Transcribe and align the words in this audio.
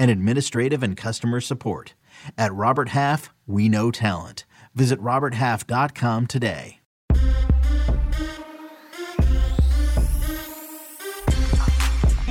and 0.00 0.10
administrative 0.10 0.82
and 0.82 0.96
customer 0.96 1.40
support. 1.42 1.94
At 2.38 2.54
Robert 2.54 2.88
Half, 2.88 3.30
we 3.46 3.68
know 3.68 3.90
talent. 3.90 4.46
Visit 4.74 4.98
RobertHalf.com 4.98 6.26
today. 6.26 6.80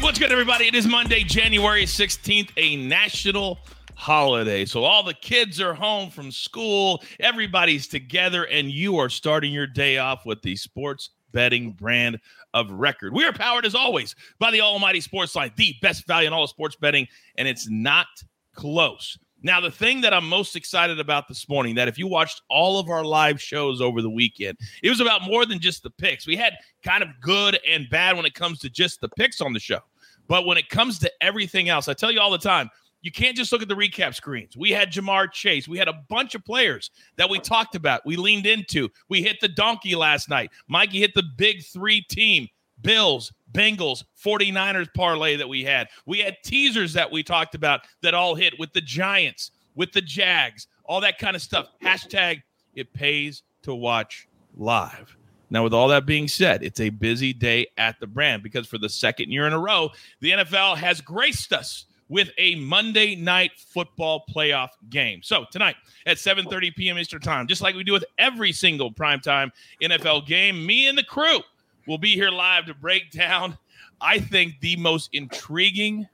What's 0.02 0.18
good, 0.18 0.32
everybody? 0.32 0.66
It 0.66 0.74
is 0.74 0.88
Monday, 0.88 1.24
January 1.24 1.84
16th, 1.84 2.50
a 2.58 2.76
national 2.78 3.60
holiday. 3.94 4.66
So, 4.66 4.84
all 4.84 5.04
the 5.04 5.14
kids 5.14 5.62
are 5.62 5.76
home 5.76 6.10
from 6.10 6.32
school, 6.32 7.04
everybody's 7.20 7.88
together, 7.88 8.46
and 8.46 8.72
you 8.72 8.98
are 8.98 9.10
starting 9.10 9.54
your 9.54 9.68
day 9.68 10.00
off 10.00 10.26
with 10.26 10.42
the 10.42 10.56
sports 10.56 11.12
betting 11.32 11.72
brand 11.72 12.20
of 12.54 12.72
record. 12.72 13.14
We 13.14 13.26
are 13.26 13.34
powered, 13.34 13.66
as 13.66 13.76
always, 13.76 14.16
by 14.40 14.52
the 14.52 14.62
Almighty 14.62 15.00
SportsLine, 15.00 15.56
the 15.56 15.76
best 15.82 16.08
value 16.08 16.28
in 16.28 16.34
all 16.34 16.44
of 16.44 16.50
sports 16.50 16.76
betting, 16.76 17.08
and 17.38 17.48
it's 17.48 17.70
not 17.70 18.08
close. 18.56 19.18
Now, 19.42 19.62
the 19.62 19.72
thing 19.72 20.02
that 20.02 20.14
I'm 20.14 20.28
most 20.28 20.58
excited 20.58 21.00
about 21.00 21.30
this 21.30 21.48
morning, 21.48 21.76
that 21.76 21.88
if 21.88 21.98
you 21.98 22.08
watched 22.08 22.42
all 22.50 22.78
of 22.78 22.90
our 22.90 23.06
live 23.06 23.42
shows 23.42 23.80
over 23.80 24.02
the 24.02 24.10
weekend, 24.10 24.58
it 24.84 24.90
was 24.90 25.00
about 25.00 25.22
more 25.22 25.46
than 25.46 25.60
just 25.60 25.82
the 25.82 25.90
picks. 25.92 26.28
We 26.28 26.36
had 26.36 26.54
kind 26.84 27.02
of 27.02 27.10
good 27.22 27.58
and 27.66 27.90
bad 27.90 28.18
when 28.18 28.26
it 28.26 28.34
comes 28.34 28.60
to 28.60 28.70
just 28.70 29.00
the 29.00 29.08
picks 29.10 29.40
on 29.40 29.54
the 29.54 29.60
show. 29.60 29.80
But 30.28 30.46
when 30.46 30.58
it 30.58 30.70
comes 30.70 31.00
to 31.00 31.12
everything 31.22 31.70
else, 31.70 31.88
I 31.88 31.94
tell 31.94 32.12
you 32.12 32.20
all 32.20 32.32
the 32.32 32.38
time, 32.38 32.70
you 33.02 33.12
can't 33.12 33.38
just 33.38 33.52
look 33.52 33.62
at 33.62 33.68
the 33.68 33.76
recap 33.76 34.14
screens. 34.16 34.58
We 34.58 34.72
had 34.72 34.92
Ja'Marr 34.92 35.32
Chase. 35.32 35.68
We 35.68 35.78
had 35.78 35.88
a 35.88 36.02
bunch 36.10 36.36
of 36.36 36.44
players 36.44 36.92
that 37.16 37.30
we 37.30 37.40
talked 37.40 37.76
about. 37.76 38.06
We 38.06 38.16
leaned 38.16 38.46
into. 38.46 38.90
We 39.08 39.22
hit 39.22 39.40
the 39.40 39.48
donkey 39.48 39.96
last 39.96 40.30
night. 40.30 40.52
Mikey 40.68 41.00
hit 41.00 41.14
the 41.14 41.24
big 41.38 41.64
three 41.64 42.02
team 42.02 42.48
Bills, 42.82 43.34
Bengals, 43.52 44.04
49ers 44.24 44.94
parlay 44.94 45.36
that 45.36 45.50
we 45.50 45.64
had. 45.64 45.88
We 46.06 46.20
had 46.20 46.38
teasers 46.44 46.94
that 46.94 47.12
we 47.12 47.24
talked 47.24 47.56
about 47.56 47.82
that 48.02 48.14
all 48.14 48.36
hit 48.36 48.58
with 48.58 48.72
the 48.74 48.82
Giants, 48.82 49.52
with 49.76 49.92
the 49.92 50.02
Jags, 50.02 50.68
all 50.86 51.02
that 51.02 51.18
kind 51.18 51.36
of 51.36 51.42
stuff. 51.42 51.68
Hashtag 51.84 52.42
it 52.76 52.94
pays 52.94 53.44
to 53.64 53.76
watch 53.76 54.28
live. 54.56 55.16
Now, 55.50 55.64
with 55.64 55.74
all 55.74 55.88
that 55.88 56.06
being 56.06 56.28
said, 56.28 56.64
it's 56.64 56.80
a 56.80 56.90
busy 56.90 57.34
day 57.34 57.68
at 57.78 58.00
the 58.00 58.08
brand 58.08 58.44
because 58.44 58.68
for 58.68 58.78
the 58.78 58.90
second 58.90 59.32
year 59.32 59.48
in 59.48 59.54
a 59.54 59.60
row, 59.60 59.90
the 60.22 60.32
NFL 60.32 60.78
has 60.78 61.02
graced 61.02 61.52
us 61.54 61.86
with 62.10 62.32
a 62.38 62.56
Monday 62.56 63.16
night 63.16 63.52
football 63.56 64.26
playoff 64.30 64.70
game. 64.90 65.22
So 65.24 65.46
tonight 65.52 65.76
at 66.06 66.18
7:30 66.18 66.76
p.m. 66.76 66.98
Eastern 66.98 67.22
Time, 67.22 67.48
just 67.48 67.62
like 67.62 67.76
we 67.76 67.84
do 67.84 67.94
with 67.94 68.06
every 68.18 68.52
single 68.52 68.92
primetime 68.92 69.52
NFL 69.82 70.26
game, 70.26 70.66
me 70.66 70.88
and 70.88 70.98
the 70.98 71.04
crew 71.04 71.40
will 71.88 71.98
be 71.98 72.14
here 72.14 72.32
live 72.32 72.66
to 72.66 72.74
break 72.74 73.12
down, 73.12 73.58
I 74.02 74.20
think, 74.20 74.60
the 74.60 74.76
most 74.76 75.10
intriguing, 75.14 76.08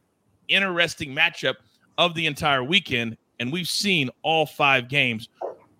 interesting 0.48 1.16
matchup 1.16 1.56
of 1.98 2.14
the 2.14 2.26
entire 2.28 2.64
weekend. 2.64 3.18
And 3.40 3.52
we've 3.52 3.68
seen 3.68 4.10
all 4.22 4.46
five 4.46 4.88
games 4.88 5.30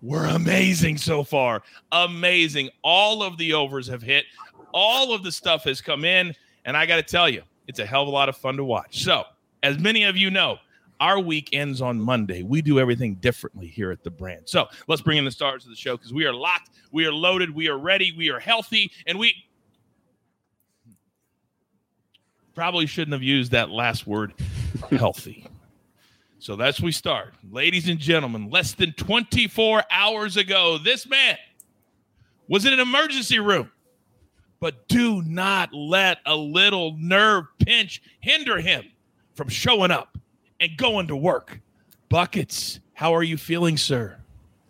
were 0.02 0.26
amazing 0.26 0.98
so 0.98 1.24
far. 1.24 1.62
Amazing. 1.92 2.70
All 2.82 3.22
of 3.22 3.38
the 3.38 3.52
overs 3.52 3.86
have 3.88 4.02
hit, 4.02 4.24
all 4.72 5.14
of 5.14 5.22
the 5.22 5.32
stuff 5.32 5.64
has 5.64 5.80
come 5.80 6.04
in. 6.04 6.34
And 6.64 6.76
I 6.76 6.84
got 6.84 6.96
to 6.96 7.02
tell 7.02 7.28
you, 7.28 7.42
it's 7.68 7.78
a 7.78 7.86
hell 7.86 8.02
of 8.02 8.08
a 8.08 8.10
lot 8.10 8.28
of 8.28 8.36
fun 8.36 8.56
to 8.56 8.64
watch. 8.64 9.04
So, 9.04 9.24
as 9.66 9.78
many 9.80 10.04
of 10.04 10.16
you 10.16 10.30
know, 10.30 10.58
our 11.00 11.18
week 11.18 11.50
ends 11.52 11.82
on 11.82 12.00
Monday. 12.00 12.42
We 12.44 12.62
do 12.62 12.78
everything 12.78 13.16
differently 13.16 13.66
here 13.66 13.90
at 13.90 14.04
the 14.04 14.10
brand. 14.10 14.42
So 14.44 14.68
let's 14.86 15.02
bring 15.02 15.18
in 15.18 15.24
the 15.24 15.30
stars 15.30 15.64
of 15.64 15.70
the 15.70 15.76
show 15.76 15.96
because 15.96 16.12
we 16.12 16.24
are 16.24 16.32
locked, 16.32 16.70
we 16.92 17.04
are 17.04 17.12
loaded, 17.12 17.54
we 17.54 17.68
are 17.68 17.76
ready, 17.76 18.14
we 18.16 18.30
are 18.30 18.38
healthy, 18.38 18.92
and 19.06 19.18
we 19.18 19.34
probably 22.54 22.86
shouldn't 22.86 23.12
have 23.12 23.24
used 23.24 23.50
that 23.50 23.70
last 23.70 24.06
word, 24.06 24.34
healthy. 24.90 25.48
So 26.38 26.54
that's 26.54 26.80
we 26.80 26.92
start. 26.92 27.34
Ladies 27.50 27.88
and 27.88 27.98
gentlemen, 27.98 28.50
less 28.50 28.72
than 28.72 28.92
24 28.92 29.82
hours 29.90 30.36
ago, 30.36 30.78
this 30.78 31.08
man 31.08 31.36
was 32.48 32.64
in 32.64 32.72
an 32.72 32.80
emergency 32.80 33.40
room. 33.40 33.72
But 34.60 34.88
do 34.88 35.22
not 35.22 35.74
let 35.74 36.18
a 36.24 36.34
little 36.34 36.96
nerve 36.98 37.46
pinch 37.58 38.00
hinder 38.20 38.58
him 38.58 38.86
from 39.36 39.48
showing 39.48 39.90
up 39.90 40.18
and 40.60 40.76
going 40.76 41.06
to 41.08 41.14
work. 41.14 41.60
Buckets, 42.08 42.80
how 42.94 43.14
are 43.14 43.22
you 43.22 43.36
feeling, 43.36 43.76
sir? 43.76 44.16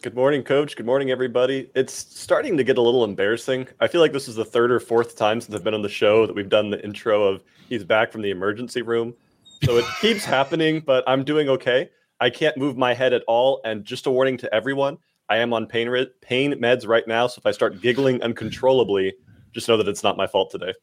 Good 0.02 0.14
morning, 0.14 0.42
coach. 0.42 0.76
Good 0.76 0.86
morning, 0.86 1.10
everybody. 1.10 1.70
It's 1.74 1.94
starting 1.94 2.56
to 2.56 2.64
get 2.64 2.76
a 2.76 2.82
little 2.82 3.04
embarrassing. 3.04 3.68
I 3.80 3.86
feel 3.86 4.00
like 4.00 4.12
this 4.12 4.28
is 4.28 4.34
the 4.34 4.44
third 4.44 4.70
or 4.72 4.80
fourth 4.80 5.16
time 5.16 5.40
since 5.40 5.54
I've 5.54 5.64
been 5.64 5.74
on 5.74 5.82
the 5.82 5.88
show 5.88 6.26
that 6.26 6.34
we've 6.34 6.48
done 6.48 6.70
the 6.70 6.84
intro 6.84 7.22
of 7.22 7.42
he's 7.68 7.84
back 7.84 8.10
from 8.10 8.22
the 8.22 8.30
emergency 8.30 8.82
room. 8.82 9.14
So 9.62 9.76
it 9.78 9.84
keeps 10.00 10.24
happening, 10.24 10.80
but 10.80 11.04
I'm 11.06 11.24
doing 11.24 11.48
okay. 11.48 11.88
I 12.20 12.30
can't 12.30 12.56
move 12.56 12.76
my 12.76 12.92
head 12.92 13.12
at 13.12 13.22
all. 13.28 13.60
And 13.64 13.84
just 13.84 14.06
a 14.06 14.10
warning 14.10 14.36
to 14.38 14.52
everyone 14.52 14.98
I 15.28 15.38
am 15.38 15.52
on 15.52 15.66
pain, 15.66 15.88
pain 16.20 16.54
meds 16.54 16.86
right 16.86 17.06
now. 17.06 17.28
So 17.28 17.38
if 17.38 17.46
I 17.46 17.52
start 17.52 17.80
giggling 17.80 18.20
uncontrollably, 18.22 19.14
just 19.52 19.68
know 19.68 19.76
that 19.76 19.88
it's 19.88 20.02
not 20.02 20.16
my 20.16 20.26
fault 20.26 20.50
today. 20.50 20.74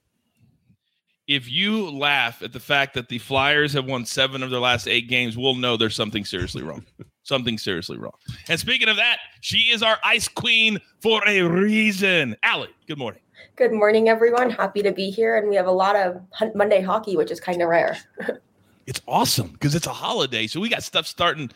If 1.28 1.50
you 1.50 1.90
laugh 1.90 2.42
at 2.42 2.52
the 2.52 2.60
fact 2.60 2.94
that 2.96 3.08
the 3.08 3.18
Flyers 3.18 3.72
have 3.74 3.86
won 3.86 4.06
seven 4.06 4.44
of 4.44 4.50
their 4.50 4.60
last 4.60 4.88
eight 4.88 5.08
games, 5.08 5.38
we'll 5.38 5.56
know 5.56 5.78
there's 5.78 5.96
something 5.96 6.26
seriously 6.26 6.64
wrong. 6.64 6.86
something 7.24 7.58
seriously 7.58 7.98
wrong. 7.98 8.14
And 8.50 8.60
speaking 8.60 8.90
of 8.90 8.98
that, 8.98 9.20
she 9.42 9.72
is 9.72 9.82
our 9.82 9.98
ice 10.04 10.28
queen 10.28 10.80
for 11.02 11.22
a 11.26 11.42
reason. 11.42 12.36
Allie, 12.44 12.76
good 12.88 12.98
morning. 12.98 13.22
Good 13.56 13.72
morning, 13.72 14.10
everyone. 14.10 14.50
Happy 14.50 14.82
to 14.82 14.92
be 14.92 15.10
here. 15.10 15.38
And 15.38 15.48
we 15.48 15.56
have 15.56 15.68
a 15.68 15.72
lot 15.72 15.96
of 15.96 16.22
Monday 16.56 16.82
hockey, 16.82 17.16
which 17.16 17.32
is 17.32 17.40
kind 17.40 17.62
of 17.62 17.70
rare. 17.70 17.98
it's 18.86 19.02
awesome 19.08 19.50
because 19.50 19.76
it's 19.76 19.88
a 19.88 19.94
holiday. 19.94 20.48
So 20.48 20.60
we 20.60 20.70
got 20.70 20.84
stuff 20.84 21.08
starting 21.08 21.50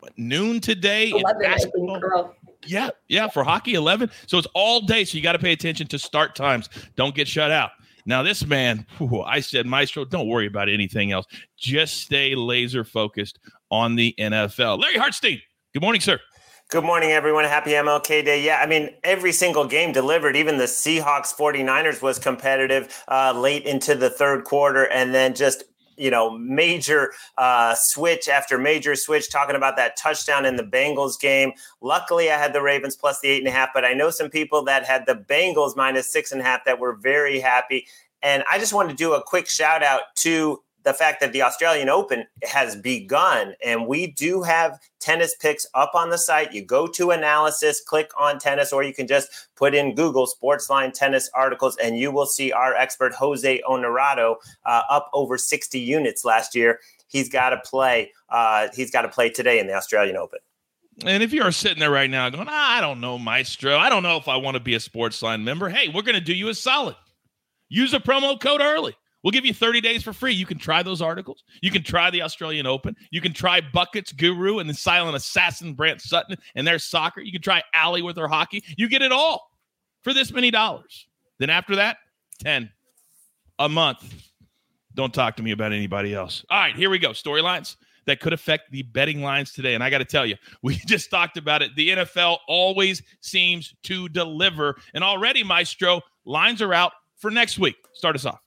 what, 0.00 0.12
noon 0.16 0.60
today. 0.60 1.10
11, 1.10 1.46
I 1.46 1.56
think, 1.56 2.00
girl. 2.00 2.34
Yeah, 2.66 2.90
yeah, 3.08 3.28
for 3.28 3.42
hockey, 3.42 3.74
11. 3.74 4.10
So 4.26 4.38
it's 4.38 4.46
all 4.54 4.80
day. 4.80 5.04
So 5.04 5.16
you 5.16 5.22
got 5.22 5.32
to 5.32 5.38
pay 5.38 5.52
attention 5.52 5.86
to 5.88 5.98
start 5.98 6.34
times. 6.34 6.68
Don't 6.94 7.14
get 7.14 7.26
shut 7.26 7.50
out. 7.50 7.70
Now, 8.06 8.22
this 8.22 8.44
man, 8.46 8.86
whew, 8.98 9.22
I 9.22 9.40
said, 9.40 9.66
Maestro, 9.66 10.04
don't 10.04 10.28
worry 10.28 10.46
about 10.46 10.68
anything 10.68 11.12
else. 11.12 11.26
Just 11.56 12.02
stay 12.02 12.34
laser 12.34 12.84
focused 12.84 13.38
on 13.70 13.96
the 13.96 14.14
NFL. 14.18 14.80
Larry 14.80 14.96
Hartstein, 14.96 15.40
good 15.72 15.82
morning, 15.82 16.00
sir. 16.00 16.20
Good 16.70 16.84
morning, 16.84 17.12
everyone. 17.12 17.44
Happy 17.44 17.70
MLK 17.70 18.24
Day. 18.24 18.42
Yeah, 18.42 18.58
I 18.60 18.66
mean, 18.66 18.90
every 19.04 19.32
single 19.32 19.66
game 19.66 19.92
delivered. 19.92 20.34
Even 20.34 20.56
the 20.58 20.64
Seahawks 20.64 21.34
49ers 21.34 22.02
was 22.02 22.18
competitive 22.18 23.04
uh, 23.08 23.32
late 23.36 23.64
into 23.64 23.94
the 23.94 24.10
third 24.10 24.44
quarter. 24.44 24.84
And 24.84 25.14
then 25.14 25.34
just 25.34 25.64
you 25.96 26.10
know, 26.10 26.30
major 26.38 27.12
uh, 27.38 27.74
switch 27.76 28.28
after 28.28 28.58
major 28.58 28.94
switch, 28.94 29.30
talking 29.30 29.56
about 29.56 29.76
that 29.76 29.96
touchdown 29.96 30.44
in 30.44 30.56
the 30.56 30.62
Bengals 30.62 31.18
game. 31.20 31.52
Luckily, 31.80 32.30
I 32.30 32.38
had 32.38 32.52
the 32.52 32.62
Ravens 32.62 32.96
plus 32.96 33.20
the 33.20 33.28
eight 33.28 33.38
and 33.38 33.48
a 33.48 33.52
half, 33.52 33.70
but 33.72 33.84
I 33.84 33.92
know 33.92 34.10
some 34.10 34.30
people 34.30 34.62
that 34.64 34.84
had 34.84 35.06
the 35.06 35.14
Bengals 35.14 35.76
minus 35.76 36.10
six 36.10 36.32
and 36.32 36.40
a 36.40 36.44
half 36.44 36.64
that 36.64 36.78
were 36.78 36.94
very 36.94 37.40
happy. 37.40 37.86
And 38.24 38.42
I 38.50 38.58
just 38.58 38.72
wanted 38.72 38.88
to 38.88 38.96
do 38.96 39.12
a 39.12 39.22
quick 39.22 39.48
shout 39.48 39.82
out 39.82 40.00
to 40.16 40.60
the 40.82 40.94
fact 40.94 41.20
that 41.20 41.32
the 41.32 41.42
Australian 41.42 41.88
Open 41.88 42.26
has 42.42 42.74
begun, 42.74 43.54
and 43.64 43.86
we 43.86 44.06
do 44.06 44.42
have 44.42 44.78
tennis 45.00 45.34
picks 45.34 45.66
up 45.74 45.92
on 45.94 46.10
the 46.10 46.18
site. 46.18 46.52
You 46.52 46.62
go 46.62 46.86
to 46.88 47.10
analysis, 47.10 47.82
click 47.82 48.10
on 48.18 48.38
tennis, 48.38 48.72
or 48.72 48.82
you 48.82 48.92
can 48.92 49.06
just 49.06 49.28
put 49.56 49.74
in 49.74 49.94
Google 49.94 50.26
Sportsline 50.26 50.92
tennis 50.92 51.30
articles, 51.34 51.76
and 51.82 51.98
you 51.98 52.10
will 52.10 52.26
see 52.26 52.52
our 52.52 52.74
expert 52.74 53.14
Jose 53.14 53.62
Honorado 53.66 54.38
uh, 54.64 54.82
up 54.90 55.10
over 55.12 55.38
60 55.38 55.78
units 55.78 56.24
last 56.24 56.54
year. 56.54 56.80
He's 57.08 57.28
got 57.28 57.50
to 57.50 57.58
play. 57.58 58.12
Uh, 58.28 58.68
he's 58.74 58.90
got 58.90 59.02
to 59.02 59.08
play 59.08 59.30
today 59.30 59.58
in 59.58 59.66
the 59.66 59.74
Australian 59.74 60.16
Open. 60.16 60.40
And 61.04 61.22
if 61.22 61.32
you're 61.32 61.50
sitting 61.52 61.80
there 61.80 61.90
right 61.90 62.10
now 62.10 62.30
going, 62.30 62.46
ah, 62.48 62.76
I 62.76 62.80
don't 62.80 63.00
know, 63.00 63.18
Maestro, 63.18 63.76
I 63.76 63.88
don't 63.88 64.02
know 64.02 64.16
if 64.16 64.28
I 64.28 64.36
want 64.36 64.54
to 64.54 64.60
be 64.60 64.74
a 64.74 64.78
Sportsline 64.78 65.42
member. 65.42 65.68
Hey, 65.68 65.88
we're 65.88 66.02
going 66.02 66.14
to 66.14 66.20
do 66.20 66.34
you 66.34 66.48
a 66.48 66.54
solid. 66.54 66.94
Use 67.74 67.92
a 67.92 67.98
promo 67.98 68.38
code 68.38 68.60
early. 68.60 68.94
We'll 69.24 69.32
give 69.32 69.44
you 69.44 69.52
30 69.52 69.80
days 69.80 70.04
for 70.04 70.12
free. 70.12 70.32
You 70.32 70.46
can 70.46 70.58
try 70.58 70.84
those 70.84 71.02
articles. 71.02 71.42
You 71.60 71.72
can 71.72 71.82
try 71.82 72.08
the 72.08 72.22
Australian 72.22 72.66
Open. 72.66 72.94
You 73.10 73.20
can 73.20 73.32
try 73.32 73.60
Buckets 73.60 74.12
Guru 74.12 74.60
and 74.60 74.70
the 74.70 74.74
silent 74.74 75.16
assassin 75.16 75.74
Brant 75.74 76.00
Sutton 76.00 76.36
and 76.54 76.64
their 76.64 76.78
soccer. 76.78 77.20
You 77.20 77.32
can 77.32 77.42
try 77.42 77.64
Allie 77.74 78.02
with 78.02 78.16
her 78.16 78.28
hockey. 78.28 78.62
You 78.76 78.88
get 78.88 79.02
it 79.02 79.10
all 79.10 79.50
for 80.02 80.14
this 80.14 80.30
many 80.30 80.52
dollars. 80.52 81.08
Then 81.40 81.50
after 81.50 81.74
that, 81.74 81.96
10 82.44 82.70
a 83.58 83.68
month. 83.68 84.04
Don't 84.94 85.12
talk 85.12 85.34
to 85.38 85.42
me 85.42 85.50
about 85.50 85.72
anybody 85.72 86.14
else. 86.14 86.44
All 86.50 86.60
right, 86.60 86.76
here 86.76 86.90
we 86.90 87.00
go. 87.00 87.10
Storylines 87.10 87.74
that 88.06 88.20
could 88.20 88.34
affect 88.34 88.70
the 88.70 88.82
betting 88.82 89.20
lines 89.20 89.52
today. 89.52 89.74
And 89.74 89.82
I 89.82 89.90
got 89.90 89.98
to 89.98 90.04
tell 90.04 90.26
you, 90.26 90.36
we 90.62 90.76
just 90.76 91.10
talked 91.10 91.38
about 91.38 91.60
it. 91.60 91.74
The 91.74 91.88
NFL 91.88 92.38
always 92.46 93.02
seems 93.20 93.74
to 93.82 94.08
deliver. 94.10 94.76
And 94.94 95.02
already, 95.02 95.42
Maestro, 95.42 96.02
lines 96.24 96.62
are 96.62 96.72
out 96.72 96.92
for 97.24 97.30
next 97.30 97.58
week. 97.58 97.76
Start 97.94 98.16
us 98.16 98.26
off. 98.26 98.43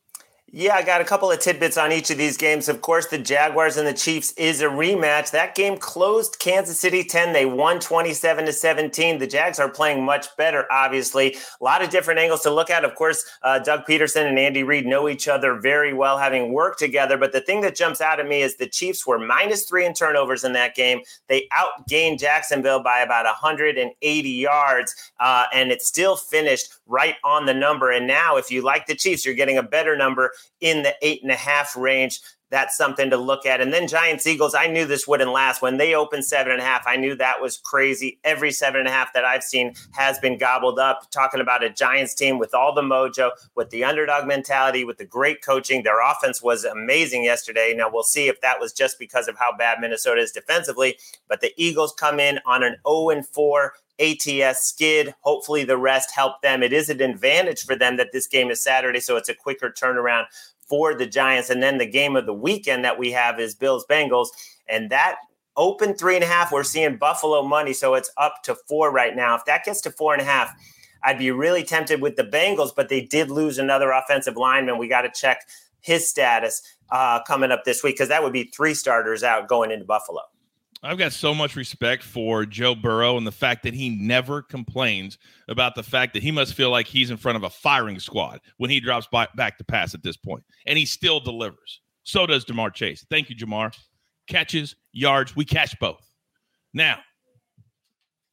Yeah, 0.54 0.76
I 0.76 0.82
got 0.82 1.02
a 1.02 1.04
couple 1.04 1.30
of 1.30 1.40
tidbits 1.42 1.78
on 1.78 1.92
each 1.92 2.10
of 2.10 2.18
these 2.18 2.38
games. 2.38 2.70
Of 2.70 2.80
course, 2.82 3.08
the 3.08 3.18
Jaguars 3.18 3.76
and 3.76 3.86
the 3.86 3.94
Chiefs 3.94 4.32
is 4.38 4.62
a 4.62 4.68
rematch. 4.68 5.32
That 5.32 5.56
game 5.56 5.76
closed 5.76 6.40
Kansas 6.40 6.80
City 6.80 7.04
10. 7.04 7.34
They 7.34 7.46
won 7.46 7.82
27 7.82 8.46
to 8.46 8.54
17. 8.54 9.20
The 9.20 9.28
Jags 9.28 9.60
are 9.60 9.68
playing 9.68 10.06
much 10.06 10.28
better, 10.38 10.66
obviously. 10.72 11.36
A 11.60 11.64
lot 11.64 11.82
of 11.82 11.90
different 11.90 12.22
angles 12.22 12.44
to 12.44 12.50
look 12.50 12.70
at. 12.70 12.86
Of 12.86 12.96
course, 12.96 13.26
uh, 13.44 13.60
Doug 13.60 13.82
Pederson 13.86 14.26
and 14.26 14.40
Andy 14.40 14.64
Reid 14.64 14.86
know 14.86 15.10
each 15.10 15.28
other 15.28 15.54
very 15.60 15.94
well, 15.94 16.18
having 16.18 16.54
worked 16.54 16.80
together. 16.80 17.18
But 17.18 17.34
the 17.34 17.42
thing 17.42 17.60
that 17.62 17.76
jumps 17.76 18.00
out 18.00 18.22
at 18.22 18.26
me 18.26 18.42
is 18.42 18.56
the 18.56 18.70
Chiefs 18.70 19.06
were 19.06 19.20
minus 19.20 19.66
three 19.66 19.86
in 19.86 19.94
turnovers 19.94 20.46
in 20.46 20.54
that 20.54 20.76
game. 20.76 21.02
They 21.28 21.50
outgained 21.52 22.20
Jacksonville 22.20 22.82
by 22.82 23.00
about 23.02 23.26
180 23.26 24.30
yards, 24.30 25.12
uh, 25.20 25.48
and 25.54 25.74
it 25.74 25.82
still 25.82 26.16
finished 26.16 26.74
right 26.88 27.16
on 27.26 27.46
the 27.46 27.54
number. 27.54 27.92
And 27.92 28.08
now, 28.08 28.38
if 28.38 28.50
you 28.50 28.62
like 28.62 28.88
the 28.88 28.96
Chiefs, 28.96 29.26
you're 29.26 29.36
getting 29.36 29.58
a 29.58 29.64
better 29.64 29.98
number 29.98 30.32
in 30.62 30.84
the 30.84 30.96
eight 31.02 31.22
and 31.24 31.32
a 31.32 31.36
half 31.36 31.76
range. 31.76 32.22
That's 32.50 32.78
something 32.78 33.10
to 33.10 33.18
look 33.18 33.46
at. 33.46 33.60
And 33.60 33.74
then 33.74 33.88
Giants 33.88 34.26
Eagles, 34.26 34.56
I 34.56 34.68
knew 34.68 34.86
this 34.86 35.08
wouldn't 35.08 35.32
last. 35.32 35.62
When 35.62 35.78
they 35.78 35.94
opened 35.94 36.24
seven 36.24 36.54
and 36.54 36.62
a 36.62 36.66
half, 36.66 36.86
I 36.88 36.96
knew 36.96 37.16
that 37.16 37.42
was 37.42 37.58
crazy. 37.58 38.20
Every 38.24 38.52
seven 38.52 38.80
and 38.80 38.88
a 38.88 38.92
half 38.92 39.12
that 39.14 39.26
I've 39.26 39.44
seen 39.44 39.74
has 39.92 40.18
been 40.20 40.38
gobbled 40.38 40.80
up. 40.80 41.12
Talking 41.12 41.42
about 41.42 41.64
a 41.64 41.70
Giants 41.70 42.16
team 42.16 42.38
with 42.38 42.54
all 42.54 42.74
the 42.74 42.82
mojo, 42.82 43.32
with 43.56 43.70
the 43.70 43.84
underdog 43.84 44.28
mentality, 44.28 44.86
with 44.86 44.98
the 44.98 45.06
great 45.06 45.44
coaching. 45.44 45.84
Their 45.84 46.02
offense 46.02 46.42
was 46.42 46.64
amazing 46.64 47.26
yesterday. 47.26 47.74
Now 47.76 47.90
we'll 47.92 48.04
see 48.04 48.30
if 48.30 48.40
that 48.42 48.62
was 48.62 48.72
just 48.72 48.98
because 48.98 49.28
of 49.28 49.38
how 49.38 49.56
bad 49.58 49.80
Minnesota 49.82 50.22
is 50.22 50.32
defensively. 50.32 50.98
But 51.28 51.42
the 51.42 51.52
Eagles 51.58 51.94
come 51.94 52.20
in 52.20 52.40
on 52.46 52.64
an 52.64 52.78
0 52.88 53.10
and 53.10 53.28
4 53.28 53.74
ATS 54.00 54.68
skid. 54.68 55.14
Hopefully, 55.22 55.64
the 55.64 55.78
rest 55.78 56.12
help 56.12 56.42
them. 56.42 56.64
It 56.64 56.74
is 56.74 56.90
an 56.90 57.02
advantage 57.02 57.64
for 57.64 57.76
them 57.76 57.98
that 57.98 58.12
this 58.12 58.28
game 58.28 58.50
is 58.52 58.62
Saturday, 58.62 59.00
so 59.00 59.18
it's 59.18 59.30
a 59.30 59.34
quicker 59.34 59.72
turnaround 59.72 60.26
for 60.68 60.94
the 60.94 61.06
Giants. 61.06 61.50
And 61.50 61.62
then 61.62 61.78
the 61.78 61.86
game 61.86 62.16
of 62.16 62.26
the 62.26 62.34
weekend 62.34 62.84
that 62.86 63.00
we 63.00 63.12
have 63.12 63.40
is 63.40 63.56
Bills 63.56 63.86
Bengals. 63.90 64.28
And 64.68 64.90
that 64.90 65.18
open 65.56 65.96
three 65.96 66.16
and 66.16 66.24
a 66.24 66.28
half, 66.28 66.52
we're 66.52 66.64
seeing 66.64 66.98
Buffalo 66.98 67.42
money. 67.44 67.74
So 67.74 67.96
it's 67.96 68.12
up 68.18 68.44
to 68.44 68.56
four 68.68 68.92
right 68.92 69.16
now. 69.16 69.36
If 69.36 69.46
that 69.46 69.66
gets 69.66 69.82
to 69.82 69.92
four 69.92 70.14
and 70.14 70.22
a 70.22 70.26
half, 70.26 70.54
I'd 71.04 71.20
be 71.20 71.32
really 71.32 71.64
tempted 71.64 72.02
with 72.02 72.16
the 72.16 72.24
Bengals, 72.24 72.72
but 72.76 72.90
they 72.90 73.02
did 73.02 73.30
lose 73.30 73.58
another 73.58 73.92
offensive 73.92 74.36
lineman. 74.36 74.78
We 74.78 74.88
got 74.88 75.02
to 75.02 75.12
check 75.12 75.48
his 75.80 76.08
status 76.08 76.62
uh, 76.92 77.22
coming 77.24 77.52
up 77.52 77.64
this 77.64 77.84
week 77.84 77.96
because 77.96 78.10
that 78.10 78.24
would 78.24 78.34
be 78.34 78.46
three 78.46 78.74
starters 78.74 79.24
out 79.24 79.48
going 79.48 79.72
into 79.72 79.86
Buffalo. 79.86 80.22
I've 80.84 80.98
got 80.98 81.12
so 81.12 81.34
much 81.34 81.56
respect 81.56 82.04
for 82.04 82.46
Joe 82.46 82.76
Burrow 82.76 83.18
and 83.18 83.26
the 83.26 83.32
fact 83.32 83.64
that 83.64 83.74
he 83.74 83.90
never 83.90 84.44
complains 84.44 85.18
about 85.48 85.74
the 85.74 85.84
fact 85.84 86.14
that 86.14 86.22
he 86.22 86.32
must 86.32 86.54
feel 86.54 86.70
like 86.70 86.86
he's 86.86 87.10
in 87.10 87.18
front 87.18 87.36
of 87.36 87.44
a 87.44 87.50
firing 87.50 88.00
squad 88.00 88.40
when 88.58 88.70
he 88.70 88.80
drops 88.80 89.08
by, 89.12 89.28
back 89.36 89.58
to 89.58 89.64
pass 89.64 89.96
at 89.96 90.04
this 90.04 90.18
point, 90.18 90.44
and 90.68 90.78
he 90.78 90.86
still 90.86 91.20
delivers. 91.20 91.82
So 92.04 92.28
does 92.28 92.46
Ja'Marr 92.46 92.74
Chase. 92.74 93.06
Thank 93.10 93.30
you, 93.30 93.36
Ja'Marr. 93.36 93.76
Catches, 94.28 94.76
yards, 94.94 95.36
we 95.36 95.46
catch 95.46 95.78
both. 95.80 96.06
Now, 96.74 97.00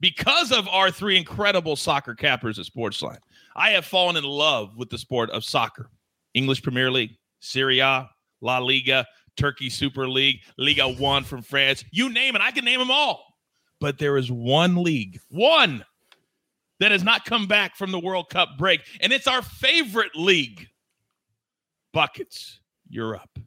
because 0.01 0.53
of 0.53 0.69
our 0.69 0.91
three 0.91 1.17
incredible 1.17 1.77
soccer 1.77 2.15
cappers 2.15 2.59
at 2.59 2.67
Sportsline, 2.67 3.21
I 3.57 3.71
have 3.71 3.87
fallen 3.87 4.17
in 4.17 4.25
love 4.25 4.77
with 4.77 4.91
the 4.91 4.99
sport 4.99 5.31
of 5.31 5.45
soccer. 5.45 5.91
English 6.35 6.63
Premier 6.63 6.91
League, 6.91 7.17
Serie 7.41 7.79
A, 7.79 8.11
La 8.41 8.59
Liga, 8.59 9.07
Turkey 9.37 9.71
Super 9.71 10.09
League, 10.09 10.41
Liga 10.57 10.89
One 10.89 11.25
from 11.25 11.43
France. 11.43 11.85
You 11.91 12.13
name 12.13 12.37
it, 12.37 12.43
I 12.43 12.51
can 12.51 12.65
name 12.65 12.79
them 12.79 12.91
all. 12.91 13.25
But 13.81 13.99
there 13.99 14.17
is 14.17 14.31
one 14.31 14.83
league, 14.83 15.21
one 15.29 15.85
that 16.81 16.93
has 16.93 17.03
not 17.03 17.25
come 17.25 17.47
back 17.47 17.77
from 17.77 17.93
the 17.93 17.99
World 17.99 18.31
Cup 18.31 18.51
break, 18.59 18.81
and 19.01 19.13
it's 19.13 19.27
our 19.27 19.43
favorite 19.43 20.15
league. 20.15 20.69
Buckets, 21.93 22.61
you're 22.89 23.17
up. 23.17 23.39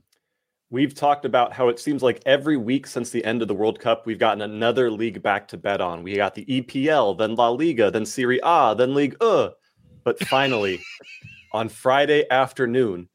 We've 0.69 0.93
talked 0.93 1.23
about 1.23 1.53
how 1.53 1.69
it 1.69 1.79
seems 1.79 2.03
like 2.03 2.21
every 2.25 2.57
week 2.57 2.87
since 2.87 3.09
the 3.09 3.23
end 3.23 3.41
of 3.41 3.47
the 3.47 3.53
World 3.53 3.79
Cup, 3.79 4.05
we've 4.05 4.19
gotten 4.19 4.41
another 4.41 4.91
league 4.91 5.21
back 5.21 5.47
to 5.49 5.57
bet 5.57 5.79
on. 5.79 6.03
We 6.03 6.15
got 6.15 6.35
the 6.35 6.45
EPL, 6.45 7.17
then 7.17 7.35
La 7.35 7.49
Liga, 7.49 7.89
then 7.89 8.05
Serie 8.05 8.41
A, 8.43 8.75
then 8.77 8.93
League 8.93 9.15
Uh. 9.21 9.51
But 10.03 10.19
finally, 10.27 10.81
on 11.53 11.69
Friday 11.69 12.25
afternoon, 12.29 13.07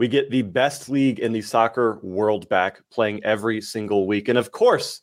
we 0.00 0.08
get 0.08 0.30
the 0.30 0.40
best 0.40 0.88
league 0.88 1.18
in 1.18 1.30
the 1.30 1.42
soccer 1.42 1.98
world 2.02 2.48
back 2.48 2.80
playing 2.90 3.22
every 3.22 3.60
single 3.60 4.06
week. 4.06 4.28
And 4.30 4.38
of 4.38 4.50
course, 4.50 5.02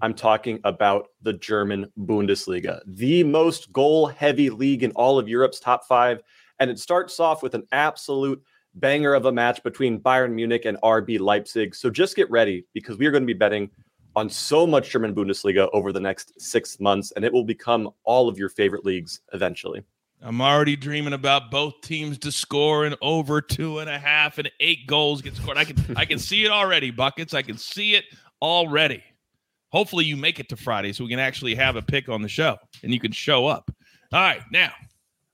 I'm 0.00 0.14
talking 0.14 0.60
about 0.62 1.08
the 1.22 1.32
German 1.32 1.90
Bundesliga, 1.98 2.80
the 2.86 3.24
most 3.24 3.72
goal 3.72 4.06
heavy 4.06 4.48
league 4.48 4.84
in 4.84 4.92
all 4.92 5.18
of 5.18 5.28
Europe's 5.28 5.58
top 5.58 5.88
five. 5.88 6.22
And 6.60 6.70
it 6.70 6.78
starts 6.78 7.18
off 7.18 7.42
with 7.42 7.54
an 7.54 7.66
absolute 7.72 8.40
banger 8.76 9.12
of 9.12 9.24
a 9.24 9.32
match 9.32 9.60
between 9.64 9.98
Bayern 9.98 10.34
Munich 10.34 10.66
and 10.66 10.80
RB 10.82 11.18
Leipzig. 11.18 11.74
So 11.74 11.90
just 11.90 12.14
get 12.14 12.30
ready 12.30 12.64
because 12.74 12.96
we 12.96 13.06
are 13.06 13.10
going 13.10 13.24
to 13.24 13.26
be 13.26 13.32
betting 13.34 13.68
on 14.14 14.30
so 14.30 14.68
much 14.68 14.90
German 14.90 15.16
Bundesliga 15.16 15.68
over 15.72 15.92
the 15.92 15.98
next 15.98 16.40
six 16.40 16.78
months, 16.78 17.10
and 17.16 17.24
it 17.24 17.32
will 17.32 17.44
become 17.44 17.90
all 18.04 18.28
of 18.28 18.38
your 18.38 18.50
favorite 18.50 18.84
leagues 18.84 19.20
eventually. 19.32 19.82
I'm 20.20 20.40
already 20.40 20.74
dreaming 20.74 21.12
about 21.12 21.50
both 21.50 21.80
teams 21.80 22.18
to 22.18 22.32
score 22.32 22.84
and 22.84 22.96
over 23.00 23.40
two 23.40 23.78
and 23.78 23.88
a 23.88 23.98
half 23.98 24.38
and 24.38 24.50
eight 24.58 24.86
goals 24.86 25.22
get 25.22 25.36
scored. 25.36 25.56
I 25.56 25.64
can 25.64 25.96
I 25.96 26.04
can 26.04 26.18
see 26.18 26.44
it 26.44 26.50
already, 26.50 26.90
buckets. 26.90 27.34
I 27.34 27.42
can 27.42 27.56
see 27.56 27.94
it 27.94 28.04
already. 28.42 29.02
Hopefully 29.70 30.04
you 30.04 30.16
make 30.16 30.40
it 30.40 30.48
to 30.48 30.56
Friday 30.56 30.92
so 30.92 31.04
we 31.04 31.10
can 31.10 31.18
actually 31.18 31.54
have 31.54 31.76
a 31.76 31.82
pick 31.82 32.08
on 32.08 32.22
the 32.22 32.28
show 32.28 32.56
and 32.82 32.92
you 32.92 32.98
can 32.98 33.12
show 33.12 33.46
up. 33.46 33.70
All 34.12 34.20
right, 34.20 34.42
now 34.50 34.72